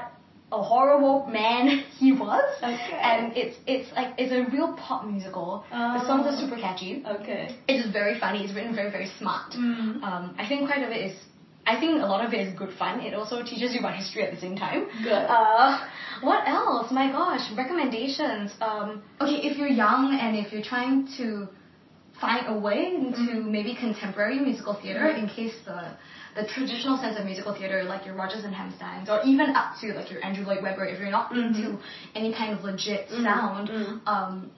a 0.52 0.62
horrible 0.72 1.18
man 1.28 1.64
he 2.02 2.12
was. 2.12 2.48
Okay. 2.64 3.00
And 3.12 3.36
it's 3.42 3.56
it's 3.74 3.90
like 3.94 4.14
it's 4.18 4.32
a 4.40 4.42
real 4.56 4.70
pop 4.84 5.06
musical. 5.06 5.50
Oh. 5.72 5.94
The 6.00 6.06
songs 6.10 6.26
are 6.30 6.36
Oh. 6.38 6.42
super 6.44 6.60
catchy. 6.66 7.04
Okay. 7.16 7.44
It 7.68 7.74
is 7.82 7.92
very 7.92 8.16
funny. 8.20 8.40
It's 8.44 8.54
written 8.56 8.74
very 8.82 8.92
very 8.98 9.10
smart. 9.20 9.52
Mm. 9.54 10.04
Um, 10.08 10.24
I 10.42 10.48
think 10.48 10.68
quite 10.70 10.84
of 10.84 10.92
it 10.92 11.02
is. 11.12 11.16
I 11.72 11.80
think 11.80 12.02
a 12.02 12.06
lot 12.14 12.26
of 12.26 12.34
it 12.34 12.40
is 12.48 12.52
good 12.58 12.74
fun. 12.82 13.00
It 13.08 13.14
also 13.14 13.44
teaches 13.44 13.74
you 13.74 13.80
about 13.80 13.96
history 13.96 14.24
at 14.28 14.32
the 14.34 14.40
same 14.46 14.56
time. 14.56 14.88
Good. 15.04 15.26
Uh, 15.38 15.72
what 16.22 16.48
else? 16.48 16.88
My 16.92 17.08
gosh, 17.12 17.44
recommendations. 17.56 18.52
Um, 18.60 19.04
okay, 19.22 19.38
if 19.48 19.56
you're 19.58 19.68
young 19.86 20.18
and 20.20 20.36
if 20.36 20.52
you're 20.52 20.64
trying 20.64 21.08
to 21.18 21.48
find 22.20 22.48
a 22.48 22.54
way 22.54 22.94
into 22.96 23.22
Mhm. 23.42 23.52
maybe 23.52 23.74
contemporary 23.76 24.40
musical 24.40 24.74
theater, 24.74 25.08
in 25.08 25.28
case 25.28 25.56
the 25.66 25.82
the 26.36 26.46
traditional 26.46 26.96
sense 26.98 27.18
of 27.18 27.26
musical 27.26 27.54
theater, 27.54 27.84
like 27.84 28.06
your 28.06 28.14
Rodgers 28.16 28.44
and 28.44 28.54
Hammersteins, 28.54 29.10
or 29.10 29.20
even 29.24 29.56
up 29.56 29.76
to 29.82 29.94
like 29.94 30.12
your 30.12 30.24
Andrew 30.24 30.46
Lloyd 30.46 30.62
Webber, 30.62 30.86
if 30.86 31.00
you're 31.00 31.10
not 31.10 31.32
Mhm. 31.32 31.48
into 31.48 31.78
any 32.16 32.32
kind 32.32 32.54
of 32.54 32.64
legit 32.64 33.10
Mhm. 33.10 33.24
sound, 33.24 33.72
um, 34.06 34.52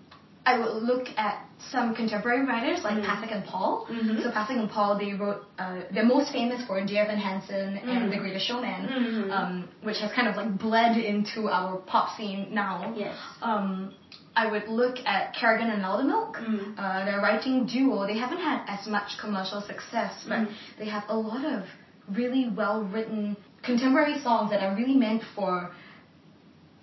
I 0.44 0.58
would 0.58 0.82
look 0.82 1.08
at 1.18 1.46
some 1.70 1.94
contemporary 1.94 2.46
writers 2.46 2.84
like 2.84 2.96
Mhm. 2.98 3.06
Pasek 3.06 3.32
and 3.32 3.46
Paul. 3.46 3.86
Mhm. 3.90 4.24
So 4.24 4.32
Pasek 4.32 4.58
and 4.58 4.70
Paul, 4.70 4.98
they 4.98 5.14
wrote, 5.14 5.46
uh, 5.60 5.82
they're 5.92 6.06
most 6.06 6.32
famous 6.32 6.64
for 6.66 6.82
Dear 6.84 7.04
Evan 7.04 7.20
Hansen 7.20 7.78
Mhm. 7.78 7.88
and 7.88 8.12
The 8.12 8.18
Greatest 8.18 8.46
Showman, 8.48 8.88
Mhm. 8.88 9.32
um, 9.32 9.68
which 9.84 10.00
has 10.00 10.12
kind 10.14 10.28
of 10.28 10.36
like 10.38 10.58
bled 10.58 10.98
into 10.98 11.48
our 11.50 11.78
pop 11.78 12.16
scene 12.18 12.48
now. 12.52 12.92
Yes. 12.96 13.16
Um, 13.44 13.92
I 14.36 14.48
would 14.48 14.68
look 14.68 14.98
at 15.06 15.34
Kerrigan 15.36 15.70
and 15.70 15.84
Lowdermilk. 15.84 16.34
Mm. 16.38 16.80
Uh, 16.80 17.06
their 17.06 17.20
writing 17.20 17.66
duo, 17.66 18.08
they 18.08 18.18
haven't 18.18 18.40
had 18.40 18.62
as 18.68 18.88
much 18.88 19.18
commercial 19.20 19.62
success, 19.62 20.26
but 20.28 20.40
Mm. 20.40 20.48
they 20.80 20.86
have 20.86 21.04
a 21.10 21.16
lot 21.16 21.46
of 21.46 21.68
really 22.10 22.50
well 22.50 22.82
written 22.82 23.36
contemporary 23.62 24.18
songs 24.20 24.50
that 24.50 24.64
are 24.64 24.74
really 24.76 24.96
meant 24.96 25.22
for 25.36 25.72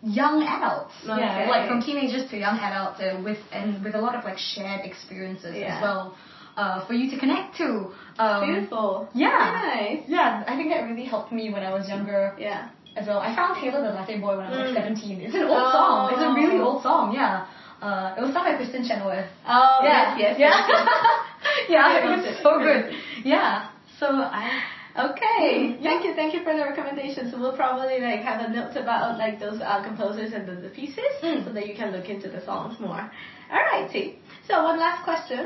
young 0.02 0.42
adults. 0.42 0.94
Okay. 1.04 1.46
Like 1.48 1.68
from 1.68 1.80
teenagers 1.82 2.28
to 2.30 2.36
young 2.38 2.58
adults, 2.58 3.00
and 3.00 3.24
with 3.24 3.38
and 3.52 3.82
with 3.84 3.94
a 3.94 4.00
lot 4.00 4.14
of 4.14 4.24
like 4.24 4.38
shared 4.38 4.84
experiences 4.84 5.54
Yeah. 5.56 5.76
as 5.76 5.82
well, 5.82 6.16
uh, 6.56 6.86
for 6.86 6.94
you 6.94 7.10
to 7.10 7.18
connect 7.18 7.56
to. 7.58 7.90
Um, 8.18 8.46
Beautiful. 8.46 9.08
Yeah. 9.14 9.28
Nice. 9.74 10.02
Yeah, 10.06 10.44
I 10.46 10.56
think 10.56 10.70
that 10.70 10.82
really 10.88 11.04
helped 11.04 11.32
me 11.32 11.50
when 11.52 11.62
I 11.62 11.72
was 11.72 11.88
younger 11.88 12.34
Yeah. 12.38 12.68
as 12.96 13.06
well. 13.06 13.18
I 13.18 13.34
found 13.34 13.56
Taylor 13.60 13.82
the 13.82 13.90
Latte 13.94 14.18
Boy 14.18 14.36
when 14.36 14.46
I 14.46 14.50
was 14.50 14.58
like 14.58 14.70
Mm. 14.70 14.98
17. 14.98 15.20
It's 15.20 15.34
an 15.34 15.42
old 15.42 15.58
Oh. 15.66 15.72
song. 15.72 16.12
It's 16.12 16.22
a 16.22 16.32
really 16.34 16.60
old 16.60 16.82
song, 16.82 17.14
yeah. 17.14 17.46
Uh, 17.80 18.12
it 18.16 18.20
was 18.22 18.32
sung 18.32 18.42
by 18.44 18.54
Kristin 18.58 18.82
Chenoweth. 18.86 19.26
Oh 19.46 19.80
yeah. 19.84 20.16
yes, 20.18 20.18
yes, 20.18 20.34
yeah. 20.42 20.66
yes, 20.66 20.88
yes. 20.88 21.68
yeah, 21.74 21.98
it 21.98 22.04
was 22.10 22.42
so 22.42 22.58
good. 22.58 22.92
Yeah. 23.24 23.66
So 24.00 24.06
I 24.06 24.50
Okay, 24.96 25.78
thank 25.82 26.04
you, 26.04 26.14
thank 26.14 26.34
you 26.34 26.42
for 26.42 26.54
the 26.56 26.62
recommendations. 26.64 27.32
We'll 27.36 27.56
probably 27.56 28.00
like 28.00 28.20
have 28.20 28.40
a 28.48 28.52
note 28.52 28.74
about 28.76 29.18
like 29.18 29.38
those 29.38 29.60
uh, 29.60 29.82
composers 29.84 30.32
and 30.32 30.46
the, 30.48 30.54
the 30.56 30.70
pieces, 30.70 31.04
Mm. 31.22 31.44
so 31.44 31.52
that 31.52 31.66
you 31.66 31.74
can 31.76 31.92
look 31.92 32.08
into 32.08 32.28
the 32.28 32.44
songs 32.44 32.78
more. 32.80 33.10
Alrighty. 33.52 34.16
So 34.48 34.62
one 34.64 34.78
last 34.78 35.04
question. 35.04 35.38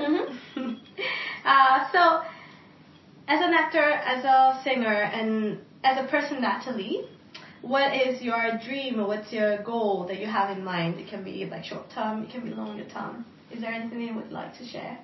Mhm. 0.57 0.79
uh, 1.45 1.91
so, 1.93 2.23
as 3.29 3.41
an 3.43 3.53
actor, 3.53 3.83
as 3.83 4.25
a 4.25 4.61
singer, 4.65 5.03
and 5.19 5.59
as 5.85 5.99
a 6.03 6.09
person, 6.09 6.41
Natalie, 6.41 7.05
what 7.63 7.95
is 7.95 8.23
your 8.23 8.59
dream 8.65 9.01
or 9.01 9.07
what's 9.07 9.33
your 9.33 9.63
goal 9.63 10.07
that 10.09 10.19
you 10.19 10.27
have 10.27 10.57
in 10.57 10.65
mind? 10.65 10.99
It 10.99 11.09
can 11.09 11.23
be 11.25 11.45
like 11.47 11.65
short 11.65 11.91
term, 11.95 12.25
it 12.25 12.31
can 12.31 12.43
be 12.43 12.51
longer 12.51 12.85
term. 12.89 13.25
Is 13.53 13.61
there 13.61 13.73
anything 13.73 14.01
you 14.01 14.15
would 14.15 14.33
like 14.33 14.57
to 14.59 14.65
share? 14.67 14.99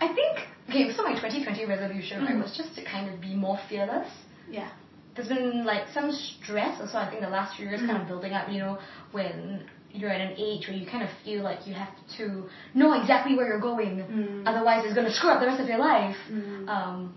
I 0.00 0.08
think 0.14 0.38
okay, 0.68 0.92
so 0.92 1.02
my 1.02 1.14
2020 1.14 1.64
resolution 1.66 2.24
right, 2.24 2.34
Mhm. 2.34 2.42
was 2.42 2.56
just 2.56 2.74
to 2.76 2.82
kind 2.84 3.08
of 3.12 3.20
be 3.20 3.34
more 3.34 3.58
fearless. 3.68 4.08
Yeah. 4.48 4.68
There's 5.14 5.28
been 5.28 5.64
like 5.64 5.88
some 5.92 6.12
stress 6.12 6.80
also 6.80 6.98
I 6.98 7.06
think 7.10 7.20
the 7.22 7.28
last 7.28 7.56
few 7.56 7.66
years 7.68 7.80
kind 7.80 7.92
Mhm. 7.98 8.02
of 8.02 8.08
building 8.08 8.32
up, 8.32 8.48
you 8.48 8.60
know, 8.60 8.78
when 9.12 9.64
you're 9.92 10.10
at 10.10 10.20
an 10.20 10.34
age 10.38 10.68
where 10.68 10.76
you 10.76 10.86
kind 10.86 11.02
of 11.02 11.10
feel 11.24 11.42
like 11.42 11.66
you 11.66 11.74
have 11.74 11.92
to 12.16 12.48
know 12.74 12.92
exactly 13.00 13.34
where 13.36 13.46
you're 13.48 13.58
going. 13.72 13.94
Mm. 14.04 14.42
Otherwise 14.46 14.84
it's 14.84 14.94
gonna 14.94 15.10
screw 15.10 15.30
up 15.30 15.40
the 15.40 15.46
rest 15.46 15.60
of 15.60 15.68
your 15.68 15.78
life. 15.78 16.16
Mm. 16.30 16.68
Um, 16.68 17.14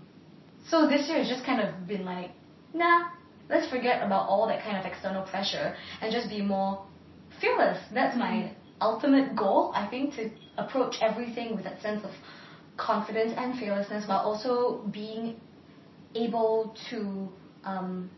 so 0.70 0.86
this 0.88 1.08
year 1.08 1.18
has 1.18 1.28
just 1.28 1.44
kind 1.44 1.60
of 1.60 1.86
been 1.86 2.04
like, 2.04 2.30
nah, 2.72 3.10
let's 3.48 3.68
forget 3.68 4.02
about 4.02 4.28
all 4.28 4.46
that 4.48 4.60
kind 4.64 4.76
of 4.76 4.84
external 4.84 5.22
pressure 5.22 5.76
and 6.00 6.12
just 6.12 6.28
be 6.28 6.42
more 6.42 6.82
fearless. 7.40 7.78
That's 7.92 8.16
my 8.16 8.50
ultimate 8.80 9.36
goal, 9.36 9.70
I 9.74 9.86
think, 9.86 10.14
to 10.16 10.30
approach 10.58 10.96
everything 11.00 11.54
with 11.54 11.64
that 11.64 11.80
sense 11.80 12.02
of 12.04 12.10
confidence 12.76 13.32
and 13.36 13.58
fearlessness, 13.58 14.04
but 14.06 14.22
also 14.22 14.82
being 14.92 15.40
able 16.14 16.76
to 16.90 17.28
um, 17.64 18.10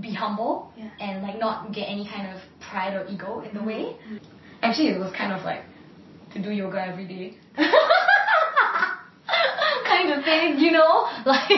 be 0.00 0.12
humble 0.12 0.72
Yeah. 0.76 0.90
and 1.00 1.22
like 1.22 1.38
not 1.38 1.72
get 1.72 1.84
any 1.88 2.06
kind 2.06 2.26
of 2.34 2.40
pride 2.60 2.94
or 2.94 3.06
ego 3.08 3.40
in 3.40 3.56
the 3.56 3.62
way. 3.62 3.96
Mm. 4.08 4.20
Actually, 4.62 4.88
it 4.88 4.98
was 4.98 5.12
kind 5.12 5.32
of 5.32 5.42
like 5.44 5.62
to 6.32 6.42
do 6.42 6.50
yoga 6.50 6.80
every 6.86 7.06
day. 7.06 7.34
kind 9.84 10.10
of 10.12 10.24
thing, 10.24 10.58
you 10.58 10.70
know? 10.70 11.06
Like 11.26 11.50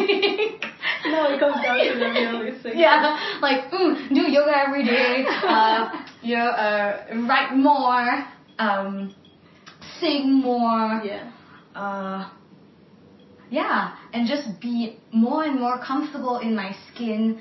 No, 1.04 1.26
it 1.34 1.40
comes 1.40 1.62
down 1.62 1.78
to 1.78 1.98
the 1.98 2.10
realistic. 2.10 2.72
Yeah, 2.76 3.18
like 3.40 3.70
mm, 3.70 4.08
do 4.14 4.20
yoga 4.30 4.56
every 4.66 4.84
day. 4.84 5.24
Uh, 5.42 6.04
you 6.22 6.36
know, 6.36 6.46
uh, 6.46 7.04
write 7.28 7.54
more, 7.56 8.24
um, 8.58 9.12
sing 10.00 10.32
more. 10.32 11.02
Yeah. 11.04 11.30
Uh, 11.74 12.28
yeah, 13.52 13.96
and 14.14 14.26
just 14.26 14.60
be 14.60 14.98
more 15.12 15.44
and 15.44 15.60
more 15.60 15.78
comfortable 15.78 16.38
in 16.38 16.56
my 16.56 16.74
skin 16.88 17.38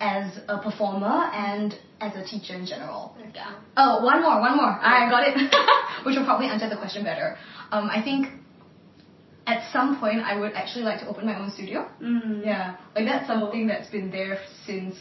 as 0.00 0.38
a 0.48 0.58
performer 0.58 1.30
and 1.32 1.78
as 2.00 2.16
a 2.16 2.24
teacher 2.24 2.54
in 2.54 2.66
general. 2.66 3.14
Yeah. 3.34 3.54
Oh, 3.76 4.02
one 4.02 4.22
more, 4.22 4.40
one 4.40 4.56
more. 4.56 4.72
I 4.80 5.08
got 5.10 5.28
it. 5.28 5.36
Which 6.06 6.16
will 6.16 6.24
probably 6.24 6.46
answer 6.46 6.68
the 6.68 6.76
question 6.76 7.04
better. 7.04 7.36
Um, 7.70 7.90
I 7.90 8.02
think 8.02 8.28
at 9.46 9.70
some 9.70 10.00
point 10.00 10.20
I 10.20 10.38
would 10.38 10.54
actually 10.54 10.84
like 10.84 11.00
to 11.00 11.08
open 11.08 11.26
my 11.26 11.38
own 11.38 11.50
studio. 11.50 11.90
Mm. 12.02 12.44
Yeah, 12.44 12.76
like 12.96 13.04
that's 13.04 13.26
something 13.26 13.66
that's 13.66 13.90
been 13.90 14.10
there 14.10 14.38
since, 14.66 14.96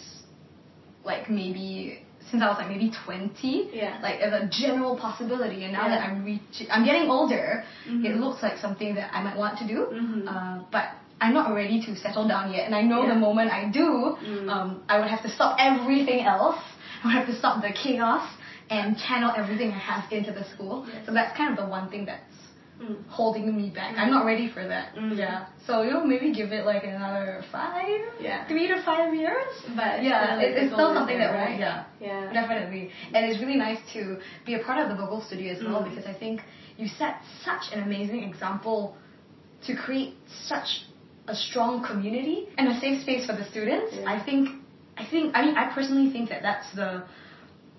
like 1.05 1.29
maybe 1.29 2.03
since 2.29 2.41
I 2.43 2.47
was 2.47 2.57
like 2.57 2.69
maybe 2.69 2.91
twenty. 3.05 3.69
Yeah. 3.73 3.99
Like 4.01 4.19
as 4.21 4.33
a 4.33 4.47
general 4.47 4.95
possibility, 4.97 5.63
and 5.63 5.73
now 5.73 5.83
Yeah. 5.87 5.95
that 5.95 6.01
I'm 6.07 6.23
reaching, 6.25 6.67
I'm 6.71 6.85
getting 6.85 7.09
older. 7.09 7.63
Mhm. 7.87 8.05
It 8.05 8.17
looks 8.19 8.41
like 8.43 8.57
something 8.57 8.95
that 8.95 9.09
I 9.13 9.21
might 9.23 9.37
want 9.37 9.57
to 9.59 9.65
do. 9.67 9.87
Mhm. 9.91 10.27
Uh, 10.27 10.63
but 10.71 10.85
I'm 11.21 11.33
not 11.33 11.53
ready 11.53 11.81
to 11.85 11.95
settle 11.95 12.27
down 12.27 12.51
yet, 12.51 12.65
and 12.65 12.75
I 12.75 12.81
know 12.81 13.03
Yeah. 13.03 13.13
the 13.13 13.19
moment 13.27 13.51
I 13.51 13.65
do, 13.65 14.17
Mm. 14.21 14.49
um, 14.49 14.83
I 14.89 14.99
would 14.99 15.07
have 15.07 15.21
to 15.23 15.29
stop 15.29 15.55
everything 15.59 16.25
else. 16.25 16.59
I 17.03 17.07
would 17.07 17.15
have 17.15 17.27
to 17.27 17.35
stop 17.35 17.61
the 17.61 17.71
chaos 17.71 18.25
and 18.69 18.97
channel 18.97 19.31
everything 19.35 19.69
I 19.71 19.77
have 19.91 20.03
into 20.11 20.31
the 20.31 20.43
school. 20.43 20.85
Yes. 20.87 21.05
So 21.05 21.11
that's 21.13 21.35
kind 21.37 21.49
of 21.51 21.57
the 21.63 21.69
one 21.77 21.87
thing 21.89 22.05
that's 22.05 22.23
Mm. 22.83 22.95
holding 23.07 23.45
me 23.55 23.69
back. 23.69 23.95
I'm 23.97 24.11
not 24.11 24.25
ready 24.25 24.47
for 24.55 24.63
that. 24.67 24.95
Mm. 24.95 25.17
Yeah. 25.17 25.45
So 25.67 25.83
you 25.83 25.91
know, 25.91 26.03
maybe 26.05 26.33
give 26.33 26.51
it 26.51 26.65
like 26.65 26.83
another 26.83 27.43
five, 27.51 28.01
Yeah. 28.19 28.45
three 28.49 28.67
to 28.67 28.77
five 28.83 29.13
years. 29.13 29.47
But 29.75 30.03
yeah, 30.03 30.35
still, 30.37 30.39
it, 30.39 30.57
it's 30.63 30.73
still 30.73 30.93
something 30.93 31.17
there, 31.17 31.31
that 31.31 31.43
right? 31.45 31.59
yeah, 31.59 31.85
Yeah. 32.01 32.33
definitely. 32.33 32.83
And 33.13 33.21
it's 33.27 33.39
really 33.43 33.55
nice 33.67 33.79
to 33.93 34.01
be 34.45 34.55
a 34.55 34.59
part 34.67 34.79
of 34.83 34.89
the 34.91 34.95
vocal 35.01 35.21
studio 35.21 35.53
as 35.55 35.63
well 35.63 35.81
Mm. 35.81 35.89
because 35.89 36.05
I 36.13 36.15
think 36.23 36.41
you 36.77 36.87
set 37.01 37.15
such 37.49 37.63
an 37.73 37.79
amazing 37.83 38.21
example 38.31 38.79
to 39.67 39.71
create 39.75 40.15
such 40.51 40.69
a 41.27 41.35
strong 41.35 41.85
community 41.89 42.49
and 42.57 42.67
a 42.67 42.75
safe 42.81 43.01
space 43.01 43.25
for 43.27 43.35
the 43.41 43.45
students. 43.53 43.91
Yeah. 43.95 44.11
I 44.13 44.17
think, 44.27 44.49
I 44.97 45.05
think, 45.09 45.25
I 45.37 45.45
mean, 45.45 45.55
I 45.55 45.73
personally 45.73 46.11
think 46.11 46.29
that 46.29 46.41
that's 46.41 46.69
the 46.75 47.03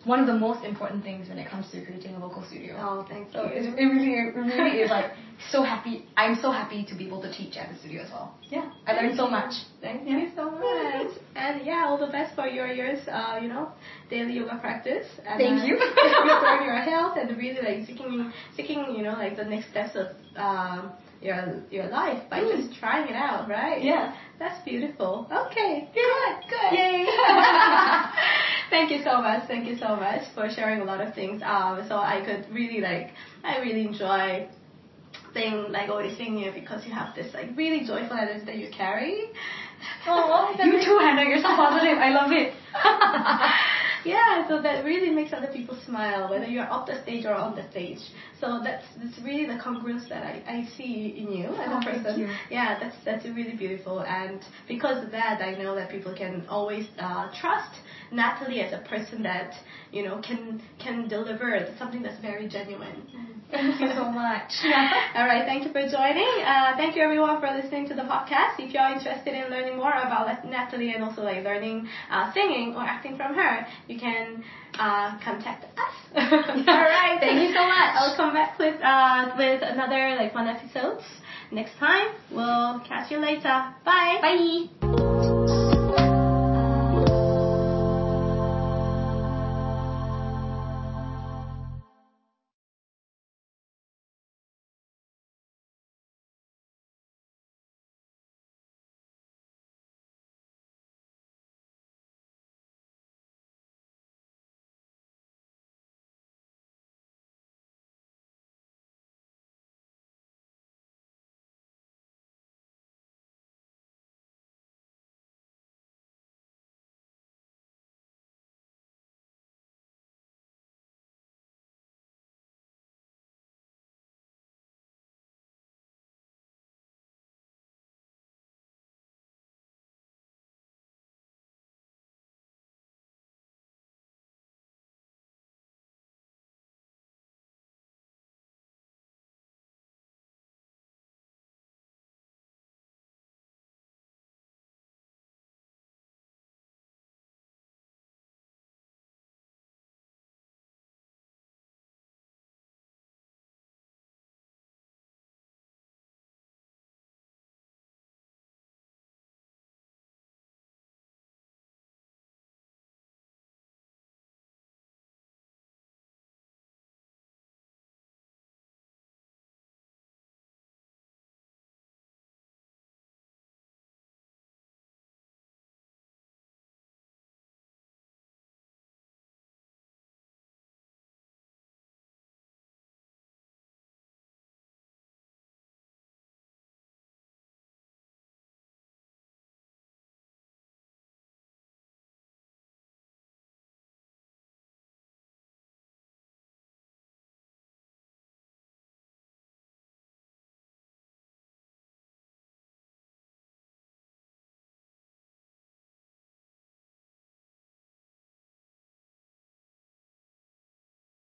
one 0.05 0.21
of 0.21 0.27
the 0.27 0.35
most 0.35 0.65
important 0.65 1.03
things 1.03 1.29
when 1.29 1.39
it 1.39 1.49
comes 1.51 1.71
to 1.73 1.85
creating 1.85 2.15
a 2.15 2.19
vocal 2.19 2.45
studio. 2.45 2.77
Oh, 2.79 3.07
thank 3.09 3.27
you. 3.29 3.33
So 3.33 3.41
it's, 3.47 3.67
it 3.67 3.85
really, 3.85 4.13
it 4.13 4.37
really 4.37 4.81
is 4.83 4.91
like 4.91 5.13
so 5.51 5.63
happy. 5.63 6.07
I'm 6.17 6.37
so 6.41 6.51
happy 6.51 6.85
to 6.85 6.95
be 6.95 7.07
able 7.07 7.23
to 7.23 7.33
teach 7.33 7.57
at 7.57 7.73
the 7.73 7.79
studio 7.79 8.03
as 8.03 8.11
well. 8.11 8.35
Yeah, 8.51 8.71
I 8.87 8.93
learned 8.93 9.17
so 9.17 9.29
much. 9.29 9.53
Thank 9.81 10.07
Yeah. 10.09 10.19
you 10.19 10.31
so 10.37 10.51
much. 10.51 11.13
And 11.37 11.65
yeah, 11.67 11.87
all 11.87 11.99
the 11.99 12.13
best 12.13 12.35
for 12.35 12.47
your 12.47 12.67
years, 12.69 13.01
uh, 13.09 13.39
you 13.43 13.49
know, 13.49 13.73
daily 14.11 14.35
yoga 14.35 14.59
practice. 14.61 15.07
And, 15.27 15.39
Thank 15.41 15.63
uh, 15.63 15.67
you. 15.67 15.77
for 15.79 16.65
your 16.65 16.77
health 16.91 17.17
and 17.17 17.37
really 17.37 17.63
like 17.63 17.87
seeking, 17.87 18.33
seeking, 18.57 18.95
you 18.97 19.03
know, 19.03 19.13
like 19.15 19.37
the 19.37 19.45
next 19.45 19.71
steps 19.71 19.97
of 19.97 20.09
um, 20.37 20.93
your 21.25 21.63
your 21.71 21.87
life 21.89 22.23
by 22.31 22.41
Mm. 22.41 22.51
just 22.57 22.79
trying 22.79 23.09
it 23.09 23.17
out, 23.17 23.49
right? 23.49 23.83
Yeah. 23.83 24.13
That's 24.39 24.59
beautiful. 24.65 25.27
Okay, 25.31 25.89
good, 25.95 26.35
good. 26.53 26.73
Yay. 26.79 27.07
Thank 28.71 28.91
you 28.91 29.01
so 29.05 29.23
much. 29.23 29.47
Thank 29.47 29.67
you 29.69 29.77
so 29.77 29.95
much 29.97 30.23
for 30.35 30.51
sharing 30.51 30.81
a 30.83 30.85
lot 30.85 31.01
of 31.01 31.15
things. 31.15 31.41
Um, 31.43 31.85
so 31.89 31.97
I 31.97 32.21
could 32.27 32.53
really 32.53 32.81
like, 32.81 33.11
I 33.45 33.59
really 33.59 33.87
enjoy 33.87 34.49
thing 35.33 35.71
like 35.71 35.89
always 35.89 36.17
seeing 36.17 36.37
you 36.39 36.51
because 36.53 36.85
you 36.87 36.93
have 36.93 37.15
this 37.15 37.33
like 37.35 37.49
really 37.57 37.87
joyful 37.87 38.17
energy 38.17 38.45
that 38.47 38.57
you 38.57 38.69
carry. 38.71 39.31
Oh, 40.07 40.55
you 40.65 40.73
too, 40.85 40.99
Hanna. 41.01 41.25
You're 41.29 41.39
so 41.43 41.55
positive. 41.55 41.99
I 41.99 42.11
love 42.11 42.31
it. 42.33 42.53
yeah, 44.05 44.47
so 44.49 44.61
that 44.63 44.85
really 44.85 45.11
makes 45.11 45.33
other 45.33 45.49
people 45.53 45.77
smile, 45.87 46.29
whether 46.31 46.47
you're 46.47 46.69
off 46.69 46.87
the 46.87 47.01
stage 47.03 47.25
or 47.25 47.35
on 47.35 47.55
the 47.57 47.69
stage. 47.71 47.99
So 48.41 48.61
that's 48.63 48.85
that's 49.03 49.19
really 49.25 49.47
the 49.47 49.61
congruence 49.63 50.09
that 50.09 50.23
I, 50.23 50.43
I 50.47 50.69
see 50.77 51.15
in 51.19 51.33
you 51.33 51.47
as 51.47 51.69
Oh, 51.71 51.79
a 51.79 51.85
person. 51.85 52.21
Yeah, 52.51 52.79
that's 52.79 52.97
that's 53.05 53.25
really 53.25 53.57
beautiful, 53.57 54.01
and 54.01 54.41
because 54.69 55.03
of 55.05 55.11
that, 55.13 55.41
I 55.41 55.61
know 55.63 55.75
that 55.75 55.91
people 55.91 56.15
can 56.15 56.45
always 56.49 56.87
uh, 56.99 57.31
trust 57.41 57.75
Natalie 58.13 58.61
as 58.61 58.73
a 58.73 58.83
person 58.89 59.23
that 59.23 59.55
you 59.93 60.03
know 60.05 60.21
can 60.21 60.61
can 60.79 61.09
deliver 61.09 61.67
something 61.79 62.03
that's 62.03 62.21
very 62.21 62.49
genuine. 62.49 63.03
Thank 63.51 63.81
you 63.81 63.89
so 63.95 64.11
much. 64.11 64.51
All 65.15 65.27
right, 65.27 65.45
thank 65.47 65.65
you 65.65 65.73
for 65.73 65.83
joining. 65.87 66.29
Uh, 66.45 66.77
thank 66.77 66.97
you 66.97 67.03
everyone 67.03 67.41
for 67.41 67.49
listening 67.55 67.89
to 67.89 67.95
the 67.95 68.03
podcast. 68.03 68.59
If 68.59 68.75
you're 68.75 68.89
interested 68.89 69.35
in 69.35 69.51
learning 69.51 69.77
more 69.77 69.93
about 69.93 70.45
Natalie 70.45 70.93
and 70.93 71.05
also 71.05 71.23
like 71.23 71.45
learning 71.45 71.89
uh, 72.11 72.33
singing 72.33 72.75
or 72.75 72.83
acting 72.83 73.17
from 73.17 73.35
her, 73.35 73.67
you 73.87 73.99
can 73.99 74.43
uh, 74.79 75.19
contact 75.23 75.65
us. 75.65 75.95
All 76.17 76.85
right, 76.85 77.19
Thank 77.21 77.41
you 77.43 77.55
so 77.55 77.63
much. 77.63 77.91
I'll 77.95 78.17
come 78.17 78.35
back 78.35 78.59
with 78.59 78.81
uh, 78.83 79.35
with 79.37 79.63
another 79.63 80.17
like 80.17 80.33
fun 80.33 80.49
episodes 80.49 81.05
next 81.53 81.77
time. 81.79 82.09
We'll 82.31 82.81
catch 82.81 83.11
you 83.11 83.19
later. 83.19 83.75
Bye. 83.85 84.19
Bye. 84.21 84.67